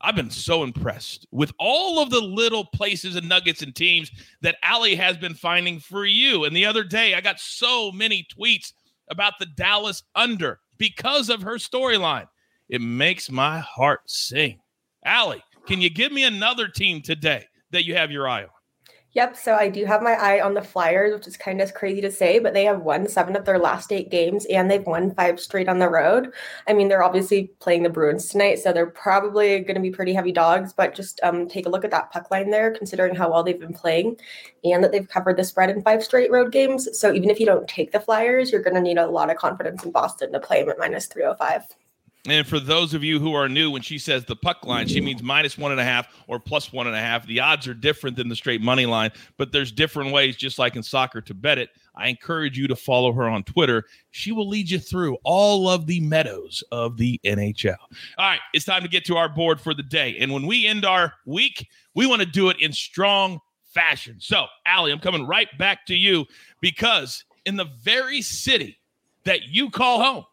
I've 0.01 0.17
been 0.17 0.31
so 0.31 0.65
impressed 0.65 1.27
with 1.31 1.53
all 1.59 2.01
of 2.01 2.11
the 2.11 2.21
little 2.21 2.67
places 2.67 3.17
and 3.17 3.29
nuggets 3.29 3.63
and 3.63 3.75
teams 3.75 4.11
that 4.43 4.57
Allie 4.63 4.97
has 4.97 5.17
been 5.17 5.35
finding 5.35 5.79
for 5.81 6.05
you. 6.05 6.45
And 6.45 6.55
the 6.55 6.67
other 6.67 6.85
day, 6.85 7.15
I 7.15 7.23
got 7.23 7.41
so 7.41 7.91
many 7.91 8.27
tweets 8.37 8.73
about 9.09 9.35
the 9.39 9.47
Dallas 9.47 10.03
under 10.15 10.61
because 10.77 11.31
of 11.31 11.41
her 11.43 11.55
storyline. 11.55 12.27
It 12.69 12.83
makes 12.83 13.31
my 13.31 13.61
heart 13.61 14.01
sing. 14.07 14.61
Allie, 15.05 15.43
can 15.67 15.81
you 15.81 15.91
give 15.91 16.13
me 16.13 16.25
another 16.25 16.69
team 16.69 17.03
today 17.03 17.45
that 17.73 17.85
you 17.85 17.95
have 17.95 18.11
your 18.11 18.29
eye 18.29 18.45
on? 18.45 18.49
Yep. 19.15 19.37
So 19.37 19.55
I 19.55 19.69
do 19.69 19.85
have 19.85 20.03
my 20.03 20.15
eye 20.15 20.41
on 20.41 20.55
the 20.55 20.63
Flyers, 20.63 21.15
which 21.15 21.29
is 21.29 21.37
kind 21.37 21.61
of 21.61 21.73
crazy 21.73 22.01
to 22.01 22.11
say, 22.11 22.41
but 22.41 22.53
they 22.53 22.65
have 22.65 22.81
won 22.81 23.07
seven 23.09 23.37
of 23.37 23.45
their 23.45 23.61
last 23.61 23.93
eight 23.93 24.11
games 24.11 24.45
and 24.47 24.69
they've 24.69 24.85
won 24.85 25.15
five 25.15 25.39
straight 25.39 25.69
on 25.69 25.79
the 25.79 25.89
road. 25.89 26.33
I 26.67 26.73
mean, 26.73 26.89
they're 26.89 27.05
obviously 27.05 27.53
playing 27.61 27.85
the 27.85 27.91
Bruins 27.91 28.29
tonight, 28.29 28.59
so 28.59 28.73
they're 28.73 28.87
probably 28.87 29.61
going 29.61 29.77
to 29.77 29.81
be 29.81 29.93
pretty 29.93 30.15
heavy 30.15 30.33
dogs, 30.33 30.73
but 30.73 30.97
just 30.97 31.21
um, 31.23 31.47
take 31.47 31.67
a 31.67 31.69
look 31.69 31.85
at 31.85 31.93
that 31.93 32.11
puck 32.11 32.29
line 32.33 32.51
there, 32.51 32.73
considering 32.73 33.15
how 33.15 33.31
well 33.31 33.45
they've 33.45 33.61
been 33.61 33.73
playing 33.73 34.17
and 34.65 34.83
that 34.83 34.91
they've 34.91 35.09
covered 35.09 35.37
the 35.37 35.45
spread 35.45 35.71
in 35.71 35.81
five 35.83 36.03
straight 36.03 36.33
road 36.33 36.51
games. 36.51 36.89
So 36.99 37.13
even 37.13 37.31
if 37.31 37.39
you 37.39 37.47
don't 37.47 37.69
take 37.69 37.93
the 37.93 38.01
Flyers, 38.01 38.51
you're 38.51 38.63
going 38.63 38.75
to 38.75 38.81
need 38.81 38.99
a 38.99 39.07
lot 39.07 39.31
of 39.31 39.37
confidence 39.37 39.85
in 39.85 39.93
Boston 39.93 40.33
to 40.33 40.41
play 40.41 40.63
them 40.63 40.71
at 40.71 40.79
minus 40.79 41.07
305. 41.07 41.63
And 42.27 42.47
for 42.47 42.59
those 42.59 42.95
of 42.95 43.05
you 43.05 43.21
who 43.21 43.35
are 43.35 43.51
new, 43.51 43.71
when 43.71 43.83
she 43.83 43.99
says 43.99 44.25
the 44.25 44.37
puck 44.37 44.65
line, 44.65 44.89
she 44.89 45.01
means 45.01 45.23
minus 45.23 45.59
one 45.59 45.73
and 45.73 45.81
a 45.81 45.85
half 45.85 46.09
or 46.27 46.41
plus 46.41 46.73
one 46.73 46.87
and 46.87 46.97
a 46.97 47.01
half. 47.01 47.27
The 47.27 47.41
odds 47.41 47.69
are 47.69 47.75
different 47.75 48.17
than 48.17 48.29
the 48.29 48.37
straight 48.37 48.63
money 48.63 48.87
line, 48.87 49.11
but 49.37 49.53
there's 49.53 49.71
different 49.71 50.11
ways, 50.11 50.35
just 50.35 50.59
like 50.59 50.75
in 50.75 50.83
soccer, 50.83 51.21
to 51.21 51.35
bet 51.35 51.59
it. 51.59 51.69
I 51.95 52.09
encourage 52.09 52.59
you 52.59 52.67
to 52.69 52.77
follow 52.77 53.13
her 53.13 53.29
on 53.29 53.45
Twitter. 53.45 53.85
She 54.11 54.33
will 54.33 54.49
lead 54.49 54.71
you 54.71 54.79
through 54.79 55.19
all 55.23 55.69
of 55.69 55.87
the 55.87 56.01
meadows 56.01 56.65
of 56.73 56.97
the 56.97 57.21
NHL. 57.25 57.77
All 58.17 58.27
right, 58.27 58.41
it's 58.55 58.65
time 58.65 58.83
to 58.83 58.89
get 58.89 59.05
to 59.07 59.17
our 59.17 59.29
board 59.29 59.61
for 59.61 59.75
the 59.75 59.83
day. 59.83 60.17
And 60.19 60.33
when 60.33 60.47
we 60.47 60.67
end 60.67 60.87
our 60.87 61.13
week, 61.27 61.69
we 61.95 62.07
want 62.07 62.23
to 62.23 62.27
do 62.27 62.49
it 62.49 62.57
in 62.59 62.73
strong 62.73 63.39
fashion. 63.75 64.17
So, 64.19 64.47
Allie, 64.65 64.93
I'm 64.93 64.99
coming 64.99 65.27
right 65.27 65.49
back 65.59 65.85
to 65.87 65.95
you 65.95 66.25
because 66.63 67.23
in 67.45 67.57
the 67.57 67.67
very 67.83 68.23
city 68.23 68.79
that 69.25 69.43
you 69.49 69.69
call 69.69 70.03
home, 70.03 70.25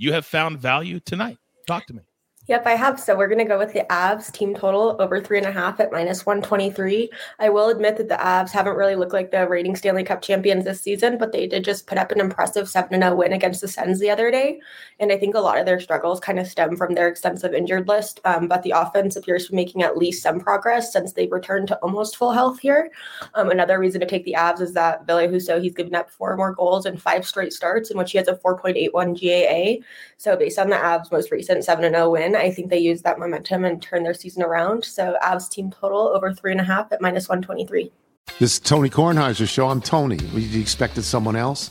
you 0.00 0.14
have 0.14 0.24
found 0.24 0.58
value 0.58 0.98
tonight. 0.98 1.36
Talk 1.66 1.86
to 1.86 1.94
me. 1.94 2.02
Yep, 2.50 2.66
I 2.66 2.72
have. 2.72 2.98
So 2.98 3.16
we're 3.16 3.28
going 3.28 3.38
to 3.38 3.44
go 3.44 3.58
with 3.58 3.72
the 3.72 3.86
Avs 3.90 4.32
team 4.32 4.56
total 4.56 4.96
over 4.98 5.20
three 5.20 5.38
and 5.38 5.46
a 5.46 5.52
half 5.52 5.78
at 5.78 5.92
minus 5.92 6.26
123. 6.26 7.08
I 7.38 7.48
will 7.48 7.68
admit 7.68 7.96
that 7.98 8.08
the 8.08 8.16
Avs 8.16 8.50
haven't 8.50 8.74
really 8.74 8.96
looked 8.96 9.12
like 9.12 9.30
the 9.30 9.46
reigning 9.46 9.76
Stanley 9.76 10.02
Cup 10.02 10.20
champions 10.20 10.64
this 10.64 10.80
season, 10.80 11.16
but 11.16 11.30
they 11.30 11.46
did 11.46 11.64
just 11.64 11.86
put 11.86 11.96
up 11.96 12.10
an 12.10 12.18
impressive 12.18 12.68
7 12.68 13.00
0 13.00 13.14
win 13.14 13.32
against 13.32 13.60
the 13.60 13.68
Sens 13.68 14.00
the 14.00 14.10
other 14.10 14.32
day. 14.32 14.58
And 14.98 15.12
I 15.12 15.16
think 15.16 15.36
a 15.36 15.40
lot 15.40 15.60
of 15.60 15.64
their 15.64 15.78
struggles 15.78 16.18
kind 16.18 16.40
of 16.40 16.48
stem 16.48 16.76
from 16.76 16.96
their 16.96 17.06
extensive 17.06 17.54
injured 17.54 17.86
list. 17.86 18.18
Um, 18.24 18.48
but 18.48 18.64
the 18.64 18.72
offense 18.72 19.14
appears 19.14 19.44
to 19.44 19.52
be 19.52 19.56
making 19.56 19.84
at 19.84 19.96
least 19.96 20.20
some 20.20 20.40
progress 20.40 20.92
since 20.92 21.12
they've 21.12 21.30
returned 21.30 21.68
to 21.68 21.76
almost 21.84 22.16
full 22.16 22.32
health 22.32 22.58
here. 22.58 22.90
Um, 23.34 23.50
another 23.50 23.78
reason 23.78 24.00
to 24.00 24.08
take 24.08 24.24
the 24.24 24.34
Avs 24.36 24.60
is 24.60 24.74
that 24.74 25.06
Ville 25.06 25.28
Husso, 25.28 25.62
he's 25.62 25.74
given 25.74 25.94
up 25.94 26.10
four 26.10 26.36
more 26.36 26.52
goals 26.52 26.84
in 26.84 26.96
five 26.96 27.24
straight 27.24 27.52
starts, 27.52 27.92
in 27.92 27.96
which 27.96 28.10
he 28.10 28.18
has 28.18 28.26
a 28.26 28.34
4.81 28.34 29.14
GAA. 29.14 29.84
So 30.16 30.36
based 30.36 30.58
on 30.58 30.68
the 30.68 30.76
Avs' 30.76 31.12
most 31.12 31.30
recent 31.30 31.64
7 31.64 31.88
0 31.88 32.10
win, 32.10 32.39
I 32.40 32.50
think 32.50 32.70
they 32.70 32.78
use 32.78 33.02
that 33.02 33.18
momentum 33.18 33.64
and 33.64 33.80
turn 33.80 34.02
their 34.02 34.14
season 34.14 34.42
around. 34.42 34.84
So 34.84 35.16
Avs 35.22 35.48
team 35.48 35.70
total 35.70 36.08
over 36.08 36.32
three 36.32 36.52
and 36.52 36.60
a 36.60 36.64
half 36.64 36.90
at 36.92 37.00
minus 37.00 37.28
123. 37.28 37.92
This 38.38 38.54
is 38.54 38.60
Tony 38.60 38.88
Kornheiser's 38.88 39.50
show. 39.50 39.68
I'm 39.68 39.80
Tony. 39.80 40.16
You 40.16 40.60
expected 40.60 41.02
someone 41.02 41.36
else? 41.36 41.70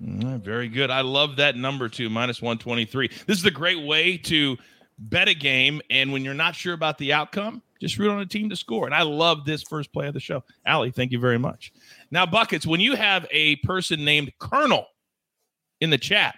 Very 0.00 0.68
good. 0.68 0.90
I 0.90 1.00
love 1.00 1.36
that 1.36 1.56
number 1.56 1.88
too, 1.88 2.08
minus 2.08 2.40
123. 2.40 3.08
This 3.26 3.38
is 3.38 3.44
a 3.44 3.50
great 3.50 3.84
way 3.84 4.16
to 4.18 4.56
bet 4.98 5.28
a 5.28 5.34
game. 5.34 5.80
And 5.90 6.12
when 6.12 6.24
you're 6.24 6.34
not 6.34 6.54
sure 6.54 6.74
about 6.74 6.98
the 6.98 7.12
outcome, 7.12 7.62
just 7.80 7.98
root 7.98 8.10
on 8.10 8.20
a 8.20 8.26
team 8.26 8.48
to 8.50 8.56
score. 8.56 8.86
And 8.86 8.94
I 8.94 9.02
love 9.02 9.44
this 9.44 9.62
first 9.62 9.92
play 9.92 10.08
of 10.08 10.14
the 10.14 10.20
show. 10.20 10.42
Allie, 10.66 10.90
thank 10.90 11.12
you 11.12 11.18
very 11.18 11.38
much. 11.38 11.72
Now, 12.10 12.26
Buckets, 12.26 12.66
when 12.66 12.80
you 12.80 12.96
have 12.96 13.26
a 13.30 13.56
person 13.56 14.04
named 14.04 14.32
Colonel 14.38 14.86
in 15.80 15.90
the 15.90 15.98
chat 15.98 16.36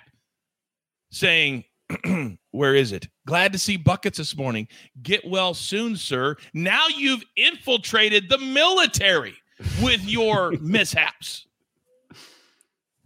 saying, 1.11 1.65
Where 2.53 2.75
is 2.75 2.93
it? 2.93 3.09
Glad 3.27 3.53
to 3.53 3.59
see 3.59 3.77
Buckets 3.77 4.19
this 4.19 4.37
morning. 4.37 4.69
Get 5.03 5.27
well 5.27 5.55
soon, 5.55 5.97
sir. 5.97 6.37
Now 6.55 6.87
you've 6.89 7.25
infiltrated 7.37 8.29
the 8.29 8.39
military 8.39 9.35
with 9.83 10.05
your 10.05 10.53
mishaps. 10.61 11.47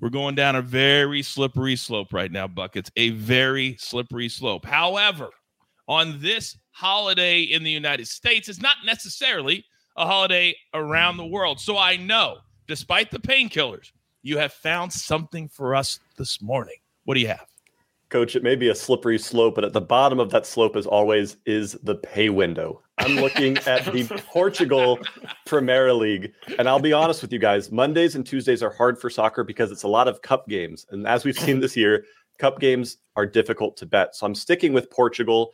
We're 0.05 0.11
going 0.11 0.35
down 0.35 0.55
a 0.55 0.61
very 0.61 1.23
slippery 1.23 1.77
slope 1.77 2.13
right 2.13 2.31
now, 2.31 2.47
Buckets. 2.47 2.91
A 2.97 3.09
very 3.13 3.75
slippery 3.79 4.29
slope. 4.29 4.67
However, 4.67 5.31
on 5.89 6.21
this 6.21 6.59
holiday 6.73 7.41
in 7.41 7.65
the 7.65 7.71
United 7.71 8.07
States, 8.07 8.51
it's 8.51 8.61
not 8.61 8.77
necessarily 8.85 9.65
a 9.97 10.05
holiday 10.05 10.55
around 10.75 11.17
the 11.17 11.25
world. 11.25 11.59
So 11.59 11.79
I 11.79 11.97
know, 11.97 12.37
despite 12.69 13.11
the 13.11 13.19
painkillers, 13.19 13.93
you 14.23 14.37
have 14.37 14.53
found 14.53 14.93
something 14.93 15.49
for 15.49 15.75
us 15.75 15.99
this 16.19 16.43
morning. 16.43 16.77
What 17.05 17.15
do 17.15 17.21
you 17.21 17.29
have? 17.29 17.47
Coach, 18.11 18.37
it 18.37 18.43
may 18.43 18.57
be 18.57 18.69
a 18.69 18.75
slippery 18.75 19.19
slope, 19.19 19.55
but 19.55 19.65
at 19.65 19.73
the 19.73 19.81
bottom 19.81 20.21
of 20.21 20.29
that 20.33 20.45
slope, 20.45 20.77
as 20.77 20.87
always, 20.87 21.39
is 21.47 21.79
the 21.83 21.95
pay 21.95 22.29
window. 22.29 22.83
I'm 22.99 23.17
looking 23.17 23.59
at 23.59 23.85
the 23.93 24.05
Portugal 24.27 24.99
Premier 25.47 25.93
League. 25.93 26.33
And 26.59 26.69
I'll 26.69 26.79
be 26.79 26.93
honest 26.93 27.23
with 27.23 27.33
you 27.33 27.39
guys 27.39 27.73
Mondays 27.73 28.15
and 28.15 28.25
Tuesdays 28.25 28.63
are 28.63 28.71
hard 28.71 29.01
for 29.01 29.11
soccer 29.11 29.45
because 29.45 29.73
it's 29.73 29.83
a 29.83 29.89
lot 29.89 30.09
of 30.09 30.23
cup 30.23 30.49
games. 30.49 30.87
And 30.91 31.07
as 31.07 31.25
we've 31.25 31.39
seen 31.39 31.61
this 31.61 31.77
year, 31.77 32.05
cup 32.39 32.61
games 32.61 32.99
are 33.17 33.27
difficult 33.27 33.77
to 33.79 33.87
bet. 33.87 34.15
So 34.15 34.27
I'm 34.27 34.35
sticking 34.35 34.73
with 34.73 34.91
Portugal. 34.91 35.53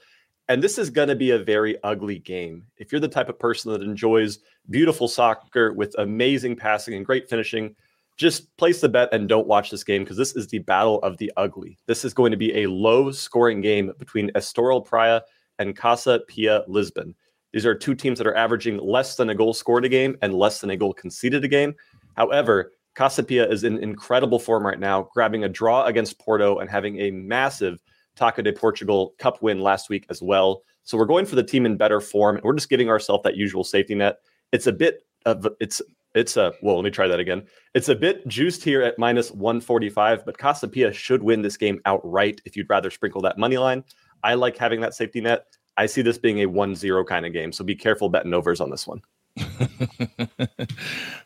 And 0.48 0.62
this 0.62 0.78
is 0.78 0.90
going 0.90 1.08
to 1.08 1.14
be 1.14 1.30
a 1.30 1.38
very 1.38 1.80
ugly 1.84 2.18
game. 2.18 2.64
If 2.76 2.90
you're 2.90 3.00
the 3.00 3.08
type 3.08 3.28
of 3.28 3.38
person 3.38 3.72
that 3.72 3.82
enjoys 3.82 4.40
beautiful 4.68 5.06
soccer 5.06 5.72
with 5.72 5.94
amazing 5.98 6.56
passing 6.56 6.94
and 6.94 7.06
great 7.06 7.28
finishing, 7.28 7.76
just 8.16 8.54
place 8.56 8.80
the 8.80 8.88
bet 8.88 9.08
and 9.12 9.28
don't 9.28 9.46
watch 9.46 9.70
this 9.70 9.84
game 9.84 10.02
because 10.02 10.16
this 10.16 10.36
is 10.36 10.48
the 10.48 10.58
battle 10.58 10.98
of 11.02 11.16
the 11.18 11.32
ugly. 11.36 11.78
This 11.86 12.04
is 12.04 12.12
going 12.12 12.32
to 12.32 12.36
be 12.36 12.62
a 12.62 12.68
low 12.68 13.12
scoring 13.12 13.60
game 13.60 13.92
between 13.98 14.30
Estoril 14.32 14.84
Praia 14.84 15.22
and 15.58 15.76
Casa 15.76 16.20
Pia 16.26 16.64
Lisbon. 16.66 17.14
These 17.52 17.66
are 17.66 17.74
two 17.74 17.94
teams 17.94 18.18
that 18.18 18.26
are 18.26 18.36
averaging 18.36 18.78
less 18.78 19.16
than 19.16 19.30
a 19.30 19.34
goal 19.34 19.52
scored 19.52 19.84
a 19.84 19.88
game 19.88 20.16
and 20.22 20.34
less 20.34 20.60
than 20.60 20.70
a 20.70 20.76
goal 20.76 20.92
conceded 20.92 21.44
a 21.44 21.48
game. 21.48 21.74
However, 22.16 22.72
Casa 22.94 23.22
Pia 23.22 23.48
is 23.48 23.64
in 23.64 23.78
incredible 23.78 24.38
form 24.38 24.66
right 24.66 24.78
now, 24.78 25.08
grabbing 25.14 25.44
a 25.44 25.48
draw 25.48 25.84
against 25.84 26.18
Porto 26.18 26.58
and 26.58 26.68
having 26.68 27.00
a 27.00 27.10
massive 27.10 27.80
Taça 28.16 28.42
de 28.42 28.52
Portugal 28.52 29.14
Cup 29.18 29.42
win 29.42 29.60
last 29.60 29.88
week 29.88 30.06
as 30.10 30.20
well. 30.20 30.62
So 30.82 30.98
we're 30.98 31.06
going 31.06 31.26
for 31.26 31.36
the 31.36 31.42
team 31.42 31.66
in 31.66 31.76
better 31.76 32.00
form. 32.00 32.36
And 32.36 32.44
we're 32.44 32.54
just 32.54 32.68
giving 32.68 32.88
ourselves 32.88 33.22
that 33.24 33.36
usual 33.36 33.64
safety 33.64 33.94
net. 33.94 34.18
It's 34.52 34.66
a 34.66 34.72
bit 34.72 35.04
of 35.26 35.46
it's 35.60 35.80
it's 36.14 36.36
a 36.36 36.52
well, 36.62 36.76
let 36.76 36.84
me 36.84 36.90
try 36.90 37.06
that 37.06 37.20
again. 37.20 37.44
It's 37.74 37.88
a 37.88 37.94
bit 37.94 38.26
juiced 38.26 38.64
here 38.64 38.82
at 38.82 38.98
minus 38.98 39.30
145, 39.30 40.24
but 40.24 40.36
Casa 40.36 40.66
Pia 40.66 40.92
should 40.92 41.22
win 41.22 41.42
this 41.42 41.56
game 41.56 41.80
outright 41.84 42.40
if 42.44 42.56
you'd 42.56 42.68
rather 42.68 42.90
sprinkle 42.90 43.20
that 43.22 43.38
money 43.38 43.58
line. 43.58 43.84
I 44.24 44.34
like 44.34 44.56
having 44.56 44.80
that 44.80 44.94
safety 44.94 45.20
net. 45.20 45.46
I 45.76 45.86
see 45.86 46.02
this 46.02 46.18
being 46.18 46.42
a 46.42 46.48
1-0 46.48 47.06
kind 47.06 47.26
of 47.26 47.32
game. 47.32 47.52
So 47.52 47.64
be 47.64 47.74
careful 47.74 48.08
betting 48.08 48.34
overs 48.34 48.60
on 48.60 48.70
this 48.70 48.86
one. 48.86 49.02
all 49.38 49.46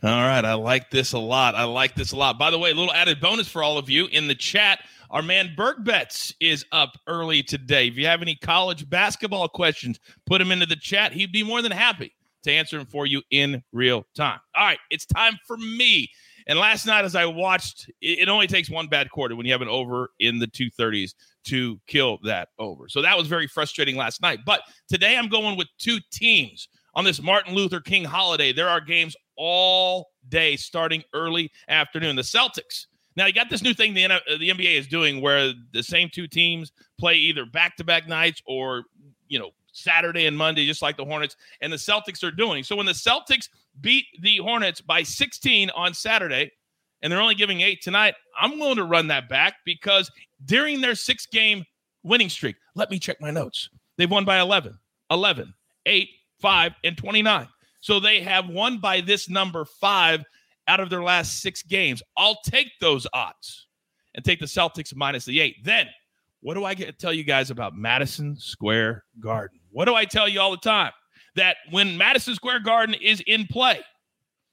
right. 0.02 0.44
I 0.44 0.54
like 0.54 0.90
this 0.90 1.12
a 1.12 1.18
lot. 1.18 1.54
I 1.54 1.64
like 1.64 1.94
this 1.94 2.12
a 2.12 2.16
lot. 2.16 2.38
By 2.38 2.50
the 2.50 2.58
way, 2.58 2.70
a 2.70 2.74
little 2.74 2.92
added 2.92 3.20
bonus 3.20 3.48
for 3.48 3.62
all 3.62 3.78
of 3.78 3.90
you 3.90 4.06
in 4.06 4.28
the 4.28 4.34
chat. 4.34 4.80
Our 5.10 5.22
man 5.22 5.54
Burke 5.56 5.84
Betts 5.84 6.34
is 6.40 6.64
up 6.72 6.98
early 7.06 7.42
today. 7.42 7.88
If 7.88 7.96
you 7.96 8.06
have 8.06 8.22
any 8.22 8.36
college 8.36 8.88
basketball 8.88 9.48
questions, 9.48 9.98
put 10.26 10.38
them 10.38 10.52
into 10.52 10.66
the 10.66 10.76
chat. 10.76 11.12
He'd 11.12 11.32
be 11.32 11.42
more 11.42 11.62
than 11.62 11.72
happy 11.72 12.14
to 12.44 12.52
answer 12.52 12.78
them 12.78 12.86
for 12.86 13.06
you 13.06 13.22
in 13.30 13.62
real 13.72 14.06
time. 14.14 14.38
All 14.56 14.64
right, 14.64 14.78
it's 14.90 15.06
time 15.06 15.38
for 15.46 15.56
me. 15.56 16.10
And 16.46 16.58
last 16.58 16.86
night, 16.86 17.04
as 17.04 17.16
I 17.16 17.24
watched, 17.24 17.90
it 18.00 18.28
only 18.28 18.46
takes 18.46 18.68
one 18.68 18.86
bad 18.86 19.10
quarter 19.10 19.34
when 19.34 19.46
you 19.46 19.52
have 19.52 19.62
an 19.62 19.68
over 19.68 20.10
in 20.20 20.38
the 20.38 20.46
230s 20.46 21.14
to 21.44 21.80
kill 21.86 22.18
that 22.24 22.48
over. 22.58 22.88
So 22.88 23.00
that 23.02 23.16
was 23.16 23.26
very 23.28 23.46
frustrating 23.46 23.96
last 23.96 24.20
night. 24.20 24.40
But 24.44 24.60
today, 24.88 25.16
I'm 25.16 25.28
going 25.28 25.56
with 25.56 25.68
two 25.78 25.98
teams 26.12 26.68
on 26.94 27.04
this 27.04 27.22
Martin 27.22 27.54
Luther 27.54 27.80
King 27.80 28.04
holiday. 28.04 28.52
There 28.52 28.68
are 28.68 28.80
games 28.80 29.16
all 29.36 30.10
day 30.28 30.56
starting 30.56 31.02
early 31.14 31.50
afternoon. 31.68 32.16
The 32.16 32.22
Celtics. 32.22 32.86
Now, 33.16 33.26
you 33.26 33.32
got 33.32 33.48
this 33.48 33.62
new 33.62 33.74
thing 33.74 33.94
the, 33.94 34.06
uh, 34.06 34.18
the 34.38 34.50
NBA 34.50 34.76
is 34.76 34.88
doing 34.88 35.20
where 35.20 35.52
the 35.72 35.82
same 35.82 36.10
two 36.12 36.26
teams 36.26 36.72
play 36.98 37.14
either 37.14 37.46
back 37.46 37.76
to 37.76 37.84
back 37.84 38.08
nights 38.08 38.42
or, 38.44 38.84
you 39.28 39.38
know, 39.38 39.50
Saturday 39.72 40.26
and 40.26 40.36
Monday, 40.36 40.66
just 40.66 40.82
like 40.82 40.96
the 40.96 41.04
Hornets 41.04 41.36
and 41.60 41.72
the 41.72 41.76
Celtics 41.76 42.22
are 42.24 42.30
doing. 42.30 42.64
So 42.64 42.76
when 42.76 42.86
the 42.86 42.92
Celtics 42.92 43.48
beat 43.80 44.06
the 44.20 44.38
Hornets 44.38 44.80
by 44.80 45.02
16 45.02 45.70
on 45.70 45.94
Saturday, 45.94 46.50
and 47.02 47.12
they're 47.12 47.20
only 47.20 47.34
giving 47.34 47.60
eight 47.60 47.82
tonight, 47.82 48.14
I'm 48.38 48.58
willing 48.58 48.76
to 48.76 48.84
run 48.84 49.08
that 49.08 49.28
back 49.28 49.56
because 49.64 50.10
during 50.44 50.80
their 50.80 50.94
six 50.94 51.26
game 51.26 51.64
winning 52.02 52.28
streak, 52.28 52.56
let 52.74 52.90
me 52.90 52.98
check 52.98 53.20
my 53.20 53.30
notes. 53.30 53.68
They've 53.96 54.10
won 54.10 54.24
by 54.24 54.40
11, 54.40 54.78
11, 55.10 55.54
8, 55.86 56.08
5, 56.40 56.72
and 56.84 56.96
29. 56.96 57.48
So 57.80 58.00
they 58.00 58.20
have 58.22 58.48
won 58.48 58.78
by 58.78 59.00
this 59.00 59.28
number 59.28 59.64
five 59.64 60.24
out 60.68 60.80
of 60.80 60.90
their 60.90 61.02
last 61.02 61.42
six 61.42 61.62
games. 61.62 62.02
I'll 62.16 62.40
take 62.46 62.72
those 62.80 63.06
odds 63.12 63.66
and 64.14 64.24
take 64.24 64.40
the 64.40 64.46
Celtics 64.46 64.94
minus 64.94 65.24
the 65.24 65.40
eight. 65.40 65.56
Then, 65.64 65.88
what 66.40 66.54
do 66.54 66.64
I 66.64 66.74
get 66.74 66.86
to 66.86 66.92
tell 66.92 67.12
you 67.12 67.24
guys 67.24 67.50
about 67.50 67.76
Madison 67.76 68.36
Square 68.36 69.04
Garden? 69.20 69.60
What 69.70 69.84
do 69.86 69.94
I 69.94 70.04
tell 70.04 70.28
you 70.28 70.40
all 70.40 70.50
the 70.50 70.56
time? 70.56 70.92
That 71.36 71.56
when 71.70 71.96
Madison 71.96 72.34
Square 72.34 72.60
Garden 72.60 72.94
is 72.94 73.22
in 73.26 73.46
play 73.46 73.80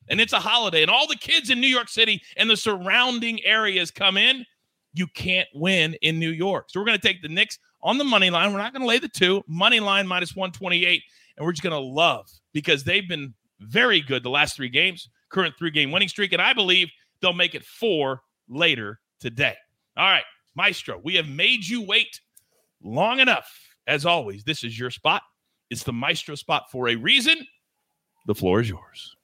and 0.10 0.20
it's 0.20 0.34
a 0.34 0.40
holiday 0.40 0.82
and 0.82 0.90
all 0.90 1.08
the 1.08 1.16
kids 1.16 1.50
in 1.50 1.62
New 1.62 1.68
York 1.68 1.90
City 1.90 2.22
and 2.38 2.50
the 2.50 2.58
surrounding 2.58 3.44
areas 3.44 3.92
come 3.92 4.18
in, 4.18 4.46
you 4.94 5.08
can't 5.08 5.48
win 5.54 5.96
in 6.02 6.20
New 6.20 6.32
York. 6.32 6.70
So 6.70 6.80
we're 6.80 6.86
going 6.86 7.00
to 7.00 7.08
take 7.08 7.22
the 7.22 7.30
Knicks 7.30 7.60
on 7.82 7.98
the 7.98 8.04
money 8.04 8.30
line. 8.30 8.52
We're 8.52 8.60
not 8.60 8.74
going 8.74 8.82
to 8.82 8.88
lay 8.88 9.00
the 9.00 9.08
two, 9.08 9.44
money 9.48 9.80
line 9.80 10.08
minus 10.08 10.36
128. 10.36 11.02
And 11.38 11.46
we're 11.46 11.54
just 11.54 11.64
going 11.64 11.72
to 11.72 11.80
love 11.80 12.28
because 12.54 12.84
they've 12.84 13.08
been 13.08 13.34
very 13.60 14.02
good 14.02 14.24
the 14.24 14.30
last 14.30 14.56
three 14.56 14.70
games, 14.70 15.10
current 15.30 15.56
three 15.58 15.72
game 15.72 15.92
winning 15.92 16.10
streak. 16.10 16.34
And 16.34 16.42
I 16.42 16.54
believe 16.54 16.90
they'll 17.22 17.34
make 17.34 17.56
it 17.56 17.64
four 17.64 18.22
later 18.50 19.00
today. 19.20 19.56
All 19.98 20.10
right, 20.10 20.24
Maestro, 20.56 21.00
we 21.04 21.16
have 21.16 21.28
made 21.28 21.66
you 21.66 21.86
wait 21.86 22.20
long 22.84 23.20
enough. 23.20 23.50
As 23.88 24.06
always, 24.06 24.44
this 24.44 24.64
is 24.64 24.78
your 24.78 24.90
spot. 24.90 25.24
It's 25.72 25.84
the 25.84 25.94
Maestro 25.94 26.36
spot 26.36 26.70
for 26.70 26.90
a 26.90 26.96
reason. 26.96 27.48
The 28.28 28.36
floor 28.36 28.60
is 28.60 28.68
yours. 28.68 29.16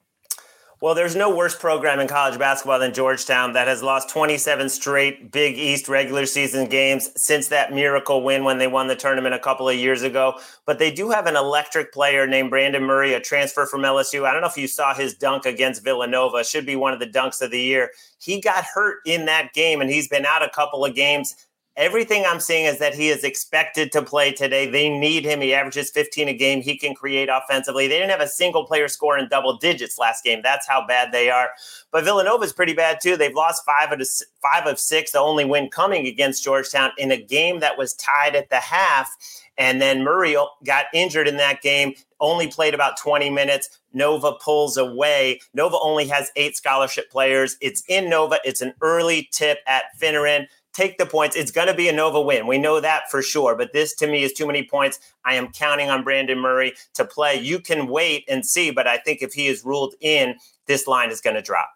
Well, 0.80 0.94
there's 0.94 1.16
no 1.16 1.34
worse 1.34 1.54
program 1.54 1.98
in 1.98 2.06
college 2.06 2.38
basketball 2.38 2.78
than 2.78 2.94
Georgetown 2.94 3.52
that 3.52 3.66
has 3.66 3.82
lost 3.82 4.08
27 4.10 4.68
straight 4.68 5.30
Big 5.30 5.58
East 5.58 5.88
regular 5.88 6.24
season 6.24 6.68
games 6.68 7.10
since 7.20 7.48
that 7.48 7.72
miracle 7.72 8.22
win 8.22 8.44
when 8.44 8.58
they 8.58 8.68
won 8.68 8.86
the 8.86 8.96
tournament 8.96 9.34
a 9.34 9.40
couple 9.40 9.68
of 9.68 9.74
years 9.74 10.02
ago. 10.02 10.38
But 10.66 10.78
they 10.78 10.90
do 10.90 11.10
have 11.10 11.26
an 11.26 11.36
electric 11.36 11.92
player 11.92 12.26
named 12.28 12.48
Brandon 12.48 12.84
Murray, 12.84 13.12
a 13.12 13.20
transfer 13.20 13.66
from 13.66 13.82
LSU. 13.82 14.24
I 14.24 14.32
don't 14.32 14.40
know 14.40 14.48
if 14.48 14.56
you 14.56 14.68
saw 14.68 14.94
his 14.94 15.14
dunk 15.14 15.44
against 15.46 15.84
Villanova, 15.84 16.44
should 16.44 16.64
be 16.64 16.76
one 16.76 16.94
of 16.94 17.00
the 17.00 17.06
dunks 17.06 17.42
of 17.42 17.50
the 17.50 17.60
year. 17.60 17.90
He 18.20 18.40
got 18.40 18.64
hurt 18.64 19.00
in 19.04 19.26
that 19.26 19.52
game 19.52 19.80
and 19.80 19.90
he's 19.90 20.08
been 20.08 20.24
out 20.24 20.44
a 20.44 20.48
couple 20.48 20.84
of 20.84 20.94
games 20.94 21.34
Everything 21.78 22.26
I'm 22.26 22.40
seeing 22.40 22.64
is 22.64 22.80
that 22.80 22.92
he 22.92 23.08
is 23.08 23.22
expected 23.22 23.92
to 23.92 24.02
play 24.02 24.32
today. 24.32 24.68
They 24.68 24.88
need 24.88 25.24
him. 25.24 25.40
He 25.40 25.54
averages 25.54 25.90
15 25.90 26.26
a 26.26 26.34
game. 26.34 26.60
He 26.60 26.76
can 26.76 26.92
create 26.92 27.28
offensively. 27.28 27.86
They 27.86 27.98
didn't 27.98 28.10
have 28.10 28.20
a 28.20 28.26
single 28.26 28.66
player 28.66 28.88
score 28.88 29.16
in 29.16 29.28
double 29.28 29.56
digits 29.58 29.96
last 29.96 30.24
game. 30.24 30.40
That's 30.42 30.66
how 30.66 30.84
bad 30.84 31.12
they 31.12 31.30
are. 31.30 31.50
But 31.92 32.02
Villanova 32.02 32.42
is 32.42 32.52
pretty 32.52 32.72
bad 32.72 32.98
too. 33.00 33.16
They've 33.16 33.32
lost 33.32 33.64
five 33.64 33.92
of 33.92 34.04
five 34.42 34.66
of 34.66 34.80
six. 34.80 35.12
The 35.12 35.20
only 35.20 35.44
win 35.44 35.68
coming 35.68 36.08
against 36.08 36.42
Georgetown 36.42 36.90
in 36.98 37.12
a 37.12 37.22
game 37.22 37.60
that 37.60 37.78
was 37.78 37.94
tied 37.94 38.34
at 38.34 38.50
the 38.50 38.56
half. 38.56 39.16
And 39.56 39.80
then 39.80 40.02
Murray 40.02 40.36
got 40.64 40.86
injured 40.92 41.28
in 41.28 41.36
that 41.36 41.62
game, 41.62 41.94
only 42.18 42.48
played 42.48 42.74
about 42.74 42.96
20 42.96 43.30
minutes. 43.30 43.78
Nova 43.92 44.32
pulls 44.32 44.76
away. 44.76 45.40
Nova 45.54 45.76
only 45.80 46.08
has 46.08 46.32
eight 46.34 46.56
scholarship 46.56 47.08
players. 47.10 47.56
It's 47.60 47.84
in 47.88 48.10
Nova. 48.10 48.38
It's 48.44 48.62
an 48.62 48.74
early 48.82 49.28
tip 49.32 49.58
at 49.66 49.84
Finneran 50.00 50.46
take 50.78 50.96
the 50.96 51.06
points. 51.06 51.34
It's 51.34 51.50
going 51.50 51.66
to 51.66 51.74
be 51.74 51.88
a 51.88 51.92
Nova 51.92 52.20
win. 52.20 52.46
We 52.46 52.56
know 52.56 52.80
that 52.80 53.10
for 53.10 53.20
sure. 53.20 53.56
But 53.56 53.72
this 53.72 53.94
to 53.96 54.06
me 54.06 54.22
is 54.22 54.32
too 54.32 54.46
many 54.46 54.62
points. 54.62 55.00
I 55.24 55.34
am 55.34 55.52
counting 55.52 55.90
on 55.90 56.04
Brandon 56.04 56.38
Murray 56.38 56.74
to 56.94 57.04
play. 57.04 57.34
You 57.34 57.58
can 57.58 57.88
wait 57.88 58.24
and 58.28 58.46
see, 58.46 58.70
but 58.70 58.86
I 58.86 58.96
think 58.96 59.20
if 59.20 59.34
he 59.34 59.48
is 59.48 59.64
ruled 59.64 59.94
in, 60.00 60.36
this 60.66 60.86
line 60.86 61.10
is 61.10 61.20
going 61.20 61.36
to 61.36 61.42
drop. 61.42 61.68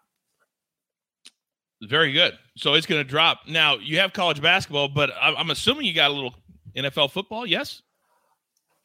Very 1.83 2.13
good. 2.13 2.39
So 2.55 2.73
it's 2.73 2.87
going 2.87 3.03
to 3.03 3.07
drop. 3.07 3.41
Now, 3.47 3.75
you 3.75 3.99
have 3.99 4.13
college 4.13 4.41
basketball, 4.41 4.87
but 4.87 5.11
I'm 5.21 5.51
assuming 5.51 5.85
you 5.85 5.93
got 5.93 6.09
a 6.09 6.13
little 6.13 6.33
NFL 6.75 7.11
football, 7.11 7.45
yes? 7.45 7.82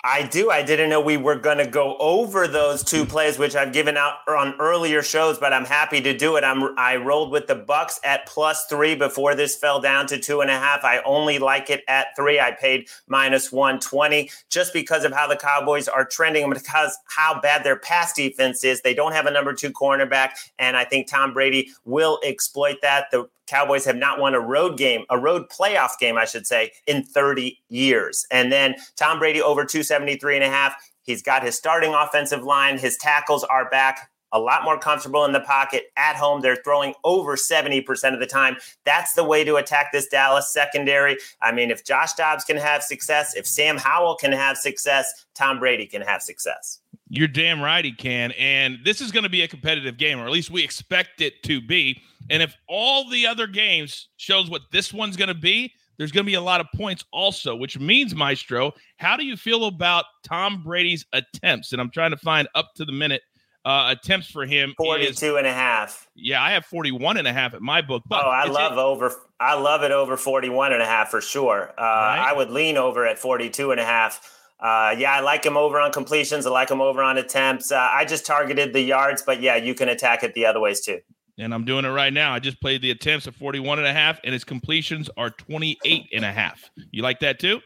I 0.04 0.22
do. 0.22 0.48
I 0.48 0.62
didn't 0.62 0.90
know 0.90 1.00
we 1.00 1.16
were 1.16 1.34
going 1.34 1.58
to 1.58 1.66
go 1.66 1.96
over 1.98 2.46
those 2.46 2.84
two 2.84 3.02
hmm. 3.02 3.10
plays, 3.10 3.36
which 3.36 3.56
I've 3.56 3.72
given 3.72 3.96
out 3.96 4.18
on 4.28 4.54
earlier 4.60 5.02
shows, 5.02 5.38
but 5.38 5.52
I'm 5.52 5.64
happy 5.64 6.00
to 6.00 6.16
do 6.16 6.36
it. 6.36 6.44
I'm 6.44 6.78
I 6.78 6.96
rolled 6.96 7.32
with 7.32 7.48
the 7.48 7.56
Bucs 7.56 7.98
at 8.04 8.24
plus 8.26 8.66
three 8.66 8.94
before 8.94 9.34
this 9.34 9.56
fell 9.56 9.80
down 9.80 10.06
to 10.06 10.18
two 10.18 10.40
and 10.40 10.50
a 10.50 10.58
half. 10.58 10.84
I 10.84 11.00
only 11.04 11.40
like 11.40 11.68
it 11.68 11.82
at 11.88 12.14
three. 12.14 12.38
I 12.38 12.52
paid 12.52 12.88
minus 13.08 13.50
one 13.50 13.80
twenty 13.80 14.30
just 14.48 14.72
because 14.72 15.04
of 15.04 15.12
how 15.12 15.26
the 15.26 15.36
Cowboys 15.36 15.88
are 15.88 16.04
trending, 16.04 16.48
because 16.48 16.96
how 17.08 17.40
bad 17.40 17.64
their 17.64 17.76
pass 17.76 18.12
defense 18.12 18.62
is. 18.62 18.82
They 18.82 18.94
don't 18.94 19.12
have 19.12 19.26
a 19.26 19.32
number 19.32 19.52
two 19.52 19.72
cornerback, 19.72 20.30
and 20.60 20.76
I 20.76 20.84
think 20.84 21.08
Tom 21.08 21.32
Brady 21.32 21.70
will 21.84 22.20
exploit 22.24 22.76
that. 22.82 23.10
The 23.10 23.28
Cowboys 23.48 23.84
have 23.84 23.96
not 23.96 24.20
won 24.20 24.34
a 24.34 24.40
road 24.40 24.76
game, 24.76 25.04
a 25.10 25.18
road 25.18 25.48
playoff 25.48 25.98
game, 25.98 26.16
I 26.16 26.24
should 26.24 26.46
say, 26.46 26.72
in 26.86 27.02
30 27.02 27.58
years. 27.68 28.26
And 28.30 28.52
then 28.52 28.74
Tom 28.96 29.18
Brady 29.18 29.40
over 29.40 29.64
273 29.64 30.36
and 30.36 30.44
a 30.44 30.48
half. 30.48 30.74
He's 31.02 31.22
got 31.22 31.42
his 31.42 31.56
starting 31.56 31.94
offensive 31.94 32.44
line. 32.44 32.78
His 32.78 32.96
tackles 32.98 33.42
are 33.44 33.70
back 33.70 34.10
a 34.32 34.38
lot 34.38 34.64
more 34.64 34.78
comfortable 34.78 35.24
in 35.24 35.32
the 35.32 35.40
pocket 35.40 35.84
at 35.96 36.16
home. 36.16 36.40
They're 36.40 36.56
throwing 36.56 36.94
over 37.04 37.36
70% 37.36 38.14
of 38.14 38.20
the 38.20 38.26
time. 38.26 38.56
That's 38.84 39.14
the 39.14 39.24
way 39.24 39.44
to 39.44 39.56
attack 39.56 39.92
this 39.92 40.08
Dallas 40.08 40.52
secondary. 40.52 41.16
I 41.40 41.52
mean, 41.52 41.70
if 41.70 41.84
Josh 41.84 42.12
Dobbs 42.14 42.44
can 42.44 42.56
have 42.56 42.82
success, 42.82 43.34
if 43.34 43.46
Sam 43.46 43.78
Howell 43.78 44.16
can 44.16 44.32
have 44.32 44.58
success, 44.58 45.26
Tom 45.34 45.58
Brady 45.58 45.86
can 45.86 46.02
have 46.02 46.22
success. 46.22 46.80
You're 47.08 47.28
damn 47.28 47.60
right 47.60 47.84
he 47.84 47.92
can. 47.92 48.32
And 48.32 48.78
this 48.84 49.00
is 49.00 49.10
going 49.12 49.22
to 49.24 49.30
be 49.30 49.42
a 49.42 49.48
competitive 49.48 49.96
game, 49.96 50.18
or 50.18 50.26
at 50.26 50.30
least 50.30 50.50
we 50.50 50.62
expect 50.62 51.20
it 51.20 51.42
to 51.44 51.60
be. 51.60 52.02
And 52.30 52.42
if 52.42 52.54
all 52.68 53.08
the 53.08 53.26
other 53.26 53.46
games 53.46 54.08
shows 54.16 54.50
what 54.50 54.62
this 54.72 54.92
one's 54.92 55.16
going 55.16 55.28
to 55.28 55.34
be, 55.34 55.72
there's 55.96 56.12
going 56.12 56.24
to 56.24 56.30
be 56.30 56.34
a 56.34 56.40
lot 56.40 56.60
of 56.60 56.66
points 56.74 57.04
also, 57.12 57.56
which 57.56 57.78
means, 57.78 58.14
Maestro, 58.14 58.72
how 58.98 59.16
do 59.16 59.24
you 59.24 59.36
feel 59.36 59.64
about 59.64 60.04
Tom 60.22 60.62
Brady's 60.62 61.04
attempts? 61.12 61.72
And 61.72 61.80
I'm 61.80 61.90
trying 61.90 62.12
to 62.12 62.16
find 62.16 62.46
up 62.54 62.70
to 62.76 62.84
the 62.84 62.92
minute 62.92 63.22
uh, 63.64 63.94
attempts 63.98 64.30
for 64.30 64.46
him 64.46 64.72
42 64.78 65.10
is, 65.10 65.22
and 65.22 65.46
a 65.46 65.52
half. 65.52 66.08
Yeah, 66.14 66.42
I 66.42 66.52
have 66.52 66.64
41 66.66 67.16
and 67.16 67.26
a 67.26 67.32
half 67.32 67.54
at 67.54 67.60
my 67.60 67.82
book. 67.82 68.02
But 68.06 68.24
oh, 68.24 68.28
I 68.28 68.46
love 68.46 68.72
it. 68.72 68.78
over 68.78 69.14
I 69.40 69.54
love 69.54 69.82
it 69.82 69.90
over 69.90 70.16
41 70.16 70.72
and 70.72 70.82
a 70.82 70.86
half 70.86 71.10
for 71.10 71.20
sure. 71.20 71.74
Uh, 71.76 71.82
right. 71.82 72.28
I 72.30 72.32
would 72.32 72.50
lean 72.50 72.76
over 72.76 73.06
at 73.06 73.18
42 73.18 73.72
and 73.72 73.80
a 73.80 73.84
half. 73.84 74.37
Uh, 74.60 74.94
yeah, 74.98 75.12
I 75.12 75.20
like 75.20 75.44
him 75.44 75.56
over 75.56 75.80
on 75.80 75.92
completions. 75.92 76.46
I 76.46 76.50
like 76.50 76.70
him 76.70 76.80
over 76.80 77.02
on 77.02 77.16
attempts. 77.16 77.70
Uh, 77.70 77.78
I 77.78 78.04
just 78.04 78.26
targeted 78.26 78.72
the 78.72 78.80
yards, 78.80 79.22
but 79.22 79.40
yeah, 79.40 79.56
you 79.56 79.74
can 79.74 79.88
attack 79.88 80.22
it 80.24 80.34
the 80.34 80.46
other 80.46 80.60
ways 80.60 80.80
too 80.80 81.00
and 81.38 81.54
I'm 81.54 81.64
doing 81.64 81.84
it 81.84 81.90
right 81.90 82.12
now. 82.12 82.34
I 82.34 82.40
just 82.40 82.60
played 82.60 82.82
the 82.82 82.90
attempts 82.90 83.26
at 83.26 83.34
41 83.34 83.78
and 83.78 83.86
a 83.86 83.92
half, 83.92 84.18
and 84.24 84.32
his 84.32 84.44
completions 84.44 85.08
are 85.16 85.30
28 85.30 86.08
and 86.12 86.24
a 86.24 86.32
half. 86.32 86.70
You 86.90 87.02
like 87.02 87.20
that 87.20 87.38
too? 87.38 87.56